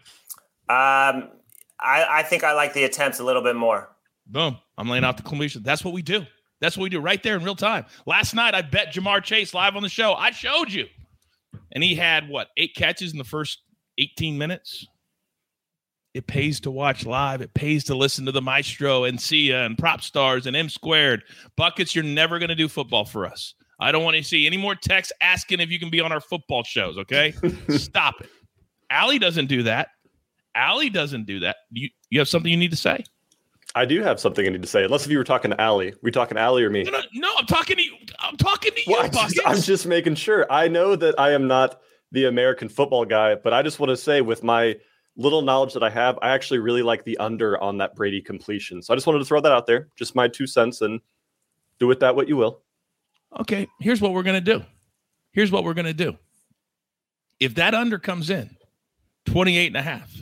Um, 0.69 1.31
I, 1.81 2.07
I 2.09 2.23
think 2.23 2.45
I 2.45 2.53
like 2.53 2.75
the 2.75 2.85
attempts 2.85 3.19
a 3.19 3.25
little 3.25 3.43
bit 3.43 3.57
more. 3.57 3.91
Boom. 4.27 4.59
I'm 4.79 4.89
laying 4.89 5.05
out 5.05 5.17
the 5.17 5.23
completion. 5.23 5.63
That's 5.63 5.85
what 5.85 5.95
we 5.95 6.03
do. 6.03 6.27
That's 6.61 6.77
what 6.77 6.85
we 6.85 6.91
do 6.91 7.01
right 7.01 7.23
there 7.23 7.37
in 7.37 7.43
real 7.43 7.57
time. 7.57 7.87
Last 8.07 8.35
night, 8.35 8.55
I 8.55 8.63
bet 8.63 8.95
Ja'Marr 8.95 9.23
Chase 9.23 9.53
live 9.53 9.75
on 9.75 9.83
the 9.83 9.89
show. 9.89 10.13
I 10.15 10.31
showed 10.31 10.71
you. 10.71 10.87
And 11.73 11.83
he 11.83 11.95
had 11.95 12.29
what, 12.29 12.49
eight 12.57 12.75
catches 12.77 13.13
in 13.13 13.19
the 13.19 13.25
first 13.25 13.63
18 13.99 14.39
minutes? 14.39 14.87
It 16.15 16.27
pays 16.27 16.61
to 16.61 16.71
watch 16.71 17.07
live. 17.07 17.41
It 17.41 17.55
pays 17.55 17.85
to 17.85 17.95
listen 17.95 18.27
to 18.27 18.33
the 18.33 18.43
maestro 18.43 19.05
and 19.05 19.21
Sia 19.21 19.65
and 19.65 19.79
prop 19.79 20.03
stars 20.03 20.47
and 20.47 20.55
M 20.55 20.69
squared. 20.69 21.23
Buckets, 21.57 21.95
you're 21.95 22.05
never 22.05 22.39
going 22.39 22.51
to 22.51 22.55
do 22.55 22.69
football 22.69 23.05
for 23.05 23.27
us. 23.27 23.55
I 23.81 23.93
don't 23.93 24.05
want 24.05 24.17
to 24.17 24.23
see 24.23 24.47
any 24.47 24.59
more 24.59 24.75
texts 24.75 25.13
asking 25.21 25.61
if 25.61 25.71
you 25.71 25.79
can 25.79 25.91
be 25.91 26.01
on 26.01 26.13
our 26.13 26.21
football 26.21 26.63
shows. 26.65 26.99
Okay, 26.99 27.35
stop 27.71 28.21
it. 28.21 28.29
Allie 28.91 29.19
doesn't 29.19 29.47
do 29.47 29.63
that. 29.65 29.89
Allie 30.55 30.91
doesn't 30.91 31.25
do 31.25 31.41
that. 31.41 31.57
You 31.71 31.89
you 32.11 32.19
have 32.19 32.29
something 32.29 32.51
you 32.51 32.59
need 32.59 32.71
to 32.73 32.77
say? 32.77 33.05
I 33.75 33.87
do 33.87 34.03
have 34.03 34.21
something 34.21 34.47
I 34.47 34.51
need 34.51 34.63
to 34.63 34.69
say. 34.69 34.85
Unless 34.85 35.07
if 35.07 35.11
you 35.11 35.19
were 35.19 35.25
talking 35.25 35.51
to 35.51 35.61
Allie, 35.61 35.95
we 36.03 36.11
talking 36.11 36.35
to 36.35 36.41
Allie 36.41 36.63
or 36.63 36.71
me? 36.71 36.83
No, 36.83 36.91
no, 36.91 37.01
no, 37.15 37.33
I'm 37.39 37.47
talking 37.47 37.77
to 37.77 37.83
you. 37.83 37.97
I'm 38.19 38.37
talking 38.37 38.73
to 38.73 38.81
you. 38.81 38.93
Well, 38.93 39.09
just, 39.09 39.41
I'm 39.47 39.61
just 39.61 39.87
making 39.87 40.17
sure. 40.17 40.47
I 40.51 40.69
know 40.69 40.95
that 40.95 41.19
I 41.19 41.33
am 41.33 41.49
not 41.49 41.81
the 42.11 42.27
American 42.27 42.69
football 42.69 43.07
guy, 43.07 43.35
but 43.35 43.55
I 43.55 43.63
just 43.63 43.81
want 43.81 43.89
to 43.89 43.97
say 43.97 44.21
with 44.21 44.43
my 44.43 44.77
little 45.17 45.43
knowledge 45.43 45.75
that 45.75 45.83
I 45.83 45.91
have, 45.91 46.19
I 46.23 46.31
actually 46.31 46.59
really 46.59 46.83
like 46.83 47.05
the 47.05 47.19
under 47.19 47.61
on 47.61 47.79
that 47.79 47.95
Brady 47.95 48.21
completion. 48.21 48.83
So 48.83 48.93
I 48.93 48.97
just 48.97 49.07
wanted 49.07 49.21
to 49.21 49.25
throw 49.25 49.41
that 49.41 49.53
out 49.53 49.67
there. 49.67 49.89
Just 49.97 50.15
my 50.15 50.29
two 50.29 50.47
cents 50.47 50.81
and 50.81 51.01
do 51.79 51.87
with 51.87 52.01
that 52.01 52.17
what 52.17 52.29
you 52.29 52.37
will. 52.37 52.63
Okay, 53.41 53.67
here's 53.81 54.01
what 54.01 54.13
we're 54.13 54.23
going 54.23 54.43
to 54.43 54.53
do. 54.59 54.65
Here's 55.33 55.51
what 55.51 55.65
we're 55.65 55.75
going 55.75 55.87
to 55.87 55.95
do. 55.95 56.17
If 57.41 57.55
that 57.55 57.75
under 57.75 57.99
comes 57.99 58.31
in 58.31 58.57
28 59.27 59.69
and 59.69 59.77
a 59.77 59.83
half, 59.83 60.15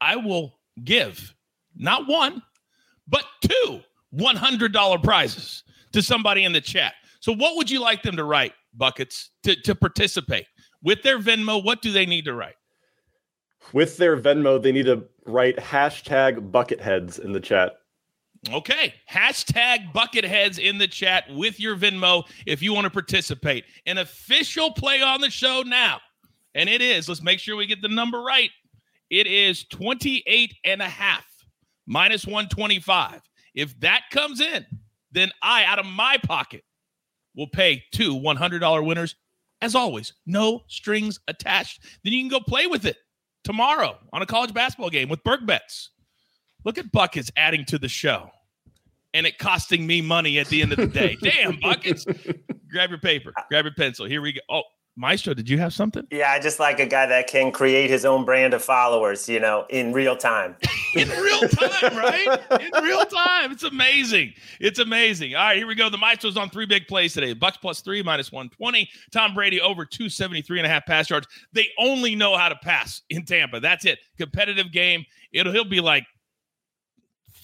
I 0.00 0.16
will 0.16 0.58
give 0.82 1.34
not 1.76 2.06
one, 2.08 2.42
but 3.06 3.24
two 3.42 3.80
$100 4.14 5.02
prizes 5.02 5.64
to 5.92 6.02
somebody 6.02 6.44
in 6.44 6.52
the 6.52 6.60
chat. 6.60 6.94
So, 7.20 7.32
what 7.32 7.56
would 7.56 7.70
you 7.70 7.80
like 7.80 8.02
them 8.02 8.16
to 8.16 8.24
write, 8.24 8.52
Buckets, 8.74 9.30
to, 9.44 9.56
to 9.62 9.74
participate? 9.74 10.46
With 10.82 11.02
their 11.02 11.18
Venmo, 11.18 11.64
what 11.64 11.80
do 11.80 11.90
they 11.92 12.04
need 12.06 12.24
to 12.26 12.34
write? 12.34 12.56
With 13.72 13.96
their 13.96 14.16
Venmo, 14.16 14.62
they 14.62 14.72
need 14.72 14.86
to 14.86 15.04
write 15.26 15.56
hashtag 15.56 16.50
bucketheads 16.50 17.18
in 17.18 17.32
the 17.32 17.40
chat. 17.40 17.72
Okay. 18.52 18.94
Hashtag 19.10 19.92
bucketheads 19.92 20.58
in 20.58 20.78
the 20.78 20.88
chat 20.88 21.24
with 21.30 21.58
your 21.58 21.76
Venmo 21.76 22.24
if 22.46 22.62
you 22.62 22.74
want 22.74 22.84
to 22.84 22.90
participate. 22.90 23.64
An 23.86 23.98
official 23.98 24.72
play 24.72 25.00
on 25.00 25.20
the 25.20 25.30
show 25.30 25.62
now. 25.64 26.00
And 26.54 26.68
it 26.68 26.80
is, 26.80 27.08
let's 27.08 27.22
make 27.22 27.40
sure 27.40 27.56
we 27.56 27.66
get 27.66 27.82
the 27.82 27.88
number 27.88 28.20
right. 28.20 28.50
It 29.10 29.26
is 29.26 29.64
28 29.64 30.54
and 30.64 30.82
a 30.82 30.88
half 30.88 31.26
minus 31.86 32.26
125. 32.26 33.22
If 33.54 33.78
that 33.80 34.02
comes 34.10 34.40
in, 34.40 34.64
then 35.10 35.30
I, 35.42 35.64
out 35.64 35.78
of 35.78 35.86
my 35.86 36.18
pocket, 36.22 36.64
will 37.36 37.48
pay 37.48 37.82
two 37.92 38.14
$100 38.14 38.86
winners. 38.86 39.16
As 39.60 39.74
always, 39.74 40.12
no 40.26 40.62
strings 40.68 41.18
attached. 41.28 41.82
Then 42.02 42.12
you 42.12 42.20
can 42.20 42.28
go 42.28 42.40
play 42.40 42.66
with 42.66 42.84
it 42.84 42.98
tomorrow 43.44 43.98
on 44.12 44.22
a 44.22 44.26
college 44.26 44.52
basketball 44.52 44.90
game 44.90 45.08
with 45.08 45.22
Berg 45.22 45.46
Bets. 45.46 45.90
Look 46.64 46.78
at 46.78 46.90
buckets 46.92 47.30
adding 47.36 47.64
to 47.66 47.78
the 47.78 47.88
show 47.88 48.30
and 49.12 49.26
it 49.26 49.38
costing 49.38 49.86
me 49.86 50.00
money 50.00 50.38
at 50.38 50.48
the 50.48 50.62
end 50.62 50.72
of 50.72 50.78
the 50.78 50.86
day. 50.86 51.16
Damn, 51.22 51.60
buckets. 51.60 52.04
grab 52.70 52.90
your 52.90 52.98
paper, 52.98 53.32
grab 53.48 53.64
your 53.64 53.74
pencil. 53.74 54.06
Here 54.06 54.20
we 54.20 54.32
go. 54.32 54.40
Oh, 54.50 54.62
Maestro, 54.96 55.34
did 55.34 55.48
you 55.48 55.58
have 55.58 55.72
something? 55.72 56.06
Yeah, 56.12 56.30
I 56.30 56.38
just 56.38 56.60
like 56.60 56.78
a 56.78 56.86
guy 56.86 57.06
that 57.06 57.26
can 57.26 57.50
create 57.50 57.90
his 57.90 58.04
own 58.04 58.24
brand 58.24 58.54
of 58.54 58.62
followers, 58.62 59.28
you 59.28 59.40
know, 59.40 59.66
in 59.68 59.92
real 59.92 60.16
time. 60.16 60.54
in 60.94 61.08
real 61.08 61.40
time, 61.48 61.96
right? 61.96 62.40
In 62.60 62.84
real 62.84 63.04
time. 63.04 63.50
It's 63.50 63.64
amazing. 63.64 64.34
It's 64.60 64.78
amazing. 64.78 65.34
All 65.34 65.46
right, 65.46 65.56
here 65.56 65.66
we 65.66 65.74
go. 65.74 65.90
The 65.90 65.98
Maestro's 65.98 66.36
on 66.36 66.48
three 66.48 66.66
big 66.66 66.86
plays 66.86 67.12
today. 67.12 67.34
Bucs 67.34 67.60
plus 67.60 67.80
three, 67.80 68.04
minus 68.04 68.30
120. 68.30 68.88
Tom 69.10 69.34
Brady 69.34 69.60
over 69.60 69.84
273 69.84 70.60
and 70.60 70.66
a 70.66 70.70
half 70.70 70.86
pass 70.86 71.10
yards. 71.10 71.26
They 71.52 71.66
only 71.78 72.14
know 72.14 72.36
how 72.36 72.48
to 72.48 72.56
pass 72.62 73.02
in 73.10 73.24
Tampa. 73.24 73.58
That's 73.58 73.84
it. 73.84 73.98
Competitive 74.16 74.70
game. 74.70 75.04
It'll 75.32 75.52
he'll 75.52 75.64
be 75.64 75.80
like 75.80 76.06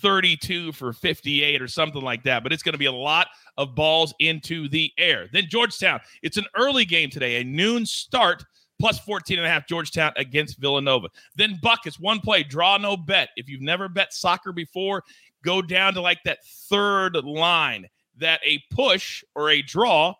32 0.00 0.72
for 0.72 0.92
58 0.92 1.62
or 1.62 1.68
something 1.68 2.02
like 2.02 2.22
that. 2.24 2.42
But 2.42 2.52
it's 2.52 2.62
going 2.62 2.72
to 2.72 2.78
be 2.78 2.86
a 2.86 2.92
lot 2.92 3.28
of 3.56 3.74
balls 3.74 4.14
into 4.18 4.68
the 4.68 4.92
air. 4.98 5.28
Then 5.32 5.44
Georgetown. 5.48 6.00
It's 6.22 6.36
an 6.36 6.46
early 6.56 6.84
game 6.84 7.10
today, 7.10 7.40
a 7.40 7.44
noon 7.44 7.86
start, 7.86 8.44
plus 8.80 8.98
14 9.00 9.38
and 9.38 9.46
a 9.46 9.50
half 9.50 9.66
Georgetown 9.66 10.12
against 10.16 10.58
Villanova. 10.58 11.08
Then 11.36 11.58
Buckets, 11.62 12.00
one 12.00 12.20
play, 12.20 12.42
draw 12.42 12.76
no 12.78 12.96
bet. 12.96 13.28
If 13.36 13.48
you've 13.48 13.60
never 13.60 13.88
bet 13.88 14.12
soccer 14.12 14.52
before, 14.52 15.04
go 15.44 15.62
down 15.62 15.94
to 15.94 16.00
like 16.00 16.22
that 16.24 16.38
third 16.68 17.16
line 17.16 17.86
that 18.16 18.40
a 18.44 18.62
push 18.70 19.22
or 19.34 19.50
a 19.50 19.62
draw, 19.62 20.14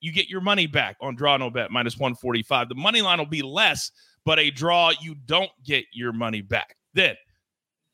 you 0.00 0.12
get 0.12 0.28
your 0.28 0.40
money 0.40 0.66
back 0.66 0.96
on 1.00 1.16
draw 1.16 1.36
no 1.36 1.50
bet 1.50 1.70
minus 1.70 1.98
145. 1.98 2.68
The 2.68 2.74
money 2.74 3.02
line 3.02 3.18
will 3.18 3.26
be 3.26 3.42
less, 3.42 3.90
but 4.24 4.38
a 4.38 4.50
draw, 4.50 4.92
you 5.00 5.14
don't 5.26 5.50
get 5.64 5.84
your 5.92 6.12
money 6.12 6.40
back. 6.40 6.76
Then 6.94 7.16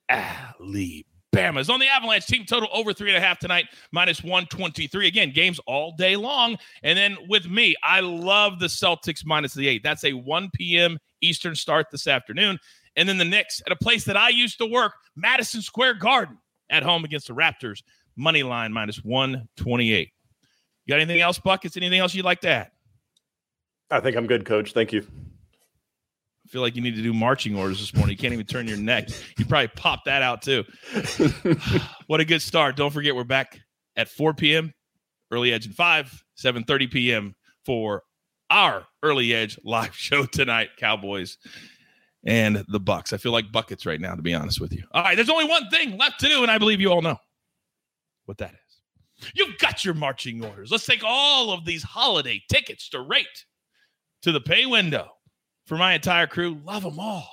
Alabama 0.08 1.02
is 1.36 1.70
on 1.70 1.80
the 1.80 1.88
Avalanche 1.88 2.26
team 2.26 2.44
total 2.44 2.68
over 2.72 2.92
three 2.92 3.10
and 3.10 3.16
a 3.16 3.26
half 3.26 3.38
tonight, 3.38 3.66
minus 3.92 4.22
123. 4.22 5.06
Again, 5.06 5.32
games 5.32 5.58
all 5.66 5.92
day 5.96 6.16
long. 6.16 6.56
And 6.82 6.96
then 6.96 7.16
with 7.28 7.48
me, 7.48 7.74
I 7.82 8.00
love 8.00 8.60
the 8.60 8.66
Celtics 8.66 9.24
minus 9.24 9.54
the 9.54 9.68
eight. 9.68 9.82
That's 9.82 10.04
a 10.04 10.12
1 10.12 10.50
p.m. 10.54 10.98
Eastern 11.20 11.54
start 11.54 11.86
this 11.90 12.06
afternoon. 12.06 12.58
And 12.96 13.08
then 13.08 13.18
the 13.18 13.24
Knicks 13.24 13.60
at 13.66 13.72
a 13.72 13.76
place 13.76 14.04
that 14.04 14.16
I 14.16 14.28
used 14.28 14.58
to 14.58 14.66
work, 14.66 14.92
Madison 15.16 15.62
Square 15.62 15.94
Garden, 15.94 16.38
at 16.70 16.82
home 16.82 17.04
against 17.04 17.26
the 17.26 17.34
Raptors, 17.34 17.82
money 18.16 18.42
line 18.42 18.72
minus 18.72 19.04
128. 19.04 20.10
You 20.86 20.92
got 20.92 21.00
anything 21.00 21.20
else, 21.20 21.38
Buckets? 21.38 21.76
Anything 21.76 22.00
else 22.00 22.14
you'd 22.14 22.24
like 22.24 22.40
to 22.42 22.48
add? 22.48 22.70
I 23.90 24.00
think 24.00 24.16
I'm 24.16 24.26
good, 24.26 24.44
coach. 24.44 24.72
Thank 24.72 24.92
you. 24.92 25.06
I 26.44 26.48
feel 26.50 26.60
like 26.60 26.76
you 26.76 26.82
need 26.82 26.96
to 26.96 27.02
do 27.02 27.14
marching 27.14 27.56
orders 27.56 27.80
this 27.80 27.94
morning. 27.94 28.12
You 28.12 28.18
can't 28.18 28.34
even 28.34 28.46
turn 28.46 28.68
your 28.68 28.76
neck. 28.76 29.08
You 29.38 29.46
probably 29.46 29.68
pop 29.68 30.04
that 30.04 30.22
out 30.22 30.42
too. 30.42 30.64
what 32.06 32.20
a 32.20 32.24
good 32.24 32.42
start. 32.42 32.76
Don't 32.76 32.92
forget 32.92 33.16
we're 33.16 33.24
back 33.24 33.60
at 33.96 34.08
4 34.08 34.34
p.m. 34.34 34.72
Early 35.30 35.52
Edge 35.52 35.66
and 35.66 35.74
5, 35.74 36.24
7:30 36.38 36.90
p.m. 36.90 37.34
for 37.64 38.02
our 38.50 38.86
Early 39.02 39.34
Edge 39.34 39.58
live 39.64 39.96
show 39.96 40.26
tonight, 40.26 40.70
Cowboys 40.76 41.38
and 42.26 42.64
the 42.68 42.80
Bucs. 42.80 43.12
I 43.12 43.16
feel 43.16 43.32
like 43.32 43.52
buckets 43.52 43.86
right 43.86 44.00
now, 44.00 44.14
to 44.14 44.22
be 44.22 44.34
honest 44.34 44.60
with 44.60 44.72
you. 44.72 44.84
All 44.92 45.02
right, 45.02 45.16
there's 45.16 45.30
only 45.30 45.46
one 45.46 45.68
thing 45.70 45.96
left 45.98 46.20
to 46.20 46.28
do, 46.28 46.42
and 46.42 46.50
I 46.50 46.58
believe 46.58 46.80
you 46.80 46.90
all 46.90 47.02
know 47.02 47.18
what 48.26 48.38
that 48.38 48.52
is. 48.52 49.30
You've 49.34 49.58
got 49.58 49.84
your 49.84 49.94
marching 49.94 50.44
orders. 50.44 50.70
Let's 50.70 50.86
take 50.86 51.02
all 51.04 51.52
of 51.52 51.64
these 51.64 51.82
holiday 51.82 52.42
tickets 52.50 52.84
straight 52.84 53.26
to 54.22 54.32
the 54.32 54.40
pay 54.40 54.66
window 54.66 55.08
for 55.66 55.76
my 55.76 55.94
entire 55.94 56.26
crew. 56.26 56.60
Love 56.64 56.82
them 56.82 56.98
all. 56.98 57.28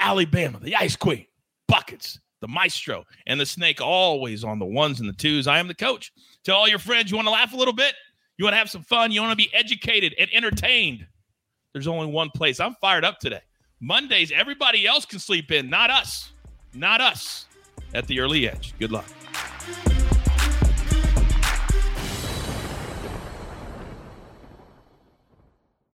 Alabama, 0.00 0.58
the 0.60 0.74
Ice 0.76 0.96
Queen, 0.96 1.26
Buckets, 1.68 2.18
the 2.40 2.48
Maestro, 2.48 3.04
and 3.26 3.38
the 3.38 3.46
Snake, 3.46 3.80
always 3.80 4.42
on 4.42 4.58
the 4.58 4.66
ones 4.66 5.00
and 5.00 5.08
the 5.08 5.14
twos. 5.14 5.46
I 5.46 5.58
am 5.58 5.68
the 5.68 5.74
coach. 5.74 6.12
Tell 6.44 6.56
all 6.56 6.68
your 6.68 6.80
friends 6.80 7.10
you 7.10 7.16
want 7.16 7.26
to 7.26 7.32
laugh 7.32 7.52
a 7.52 7.56
little 7.56 7.74
bit, 7.74 7.94
you 8.36 8.44
want 8.44 8.54
to 8.54 8.58
have 8.58 8.70
some 8.70 8.82
fun, 8.82 9.12
you 9.12 9.20
want 9.20 9.32
to 9.32 9.36
be 9.36 9.52
educated 9.54 10.14
and 10.18 10.28
entertained. 10.32 11.06
There's 11.72 11.86
only 11.86 12.06
one 12.12 12.30
place. 12.30 12.60
I'm 12.60 12.74
fired 12.80 13.04
up 13.04 13.18
today. 13.18 13.40
Mondays, 13.80 14.32
everybody 14.32 14.86
else 14.86 15.04
can 15.04 15.18
sleep 15.18 15.50
in, 15.52 15.70
not 15.70 15.90
us. 15.90 16.32
Not 16.74 17.00
us 17.00 17.46
at 17.94 18.06
the 18.06 18.20
early 18.20 18.48
edge. 18.48 18.74
Good 18.78 18.92
luck. 18.92 19.06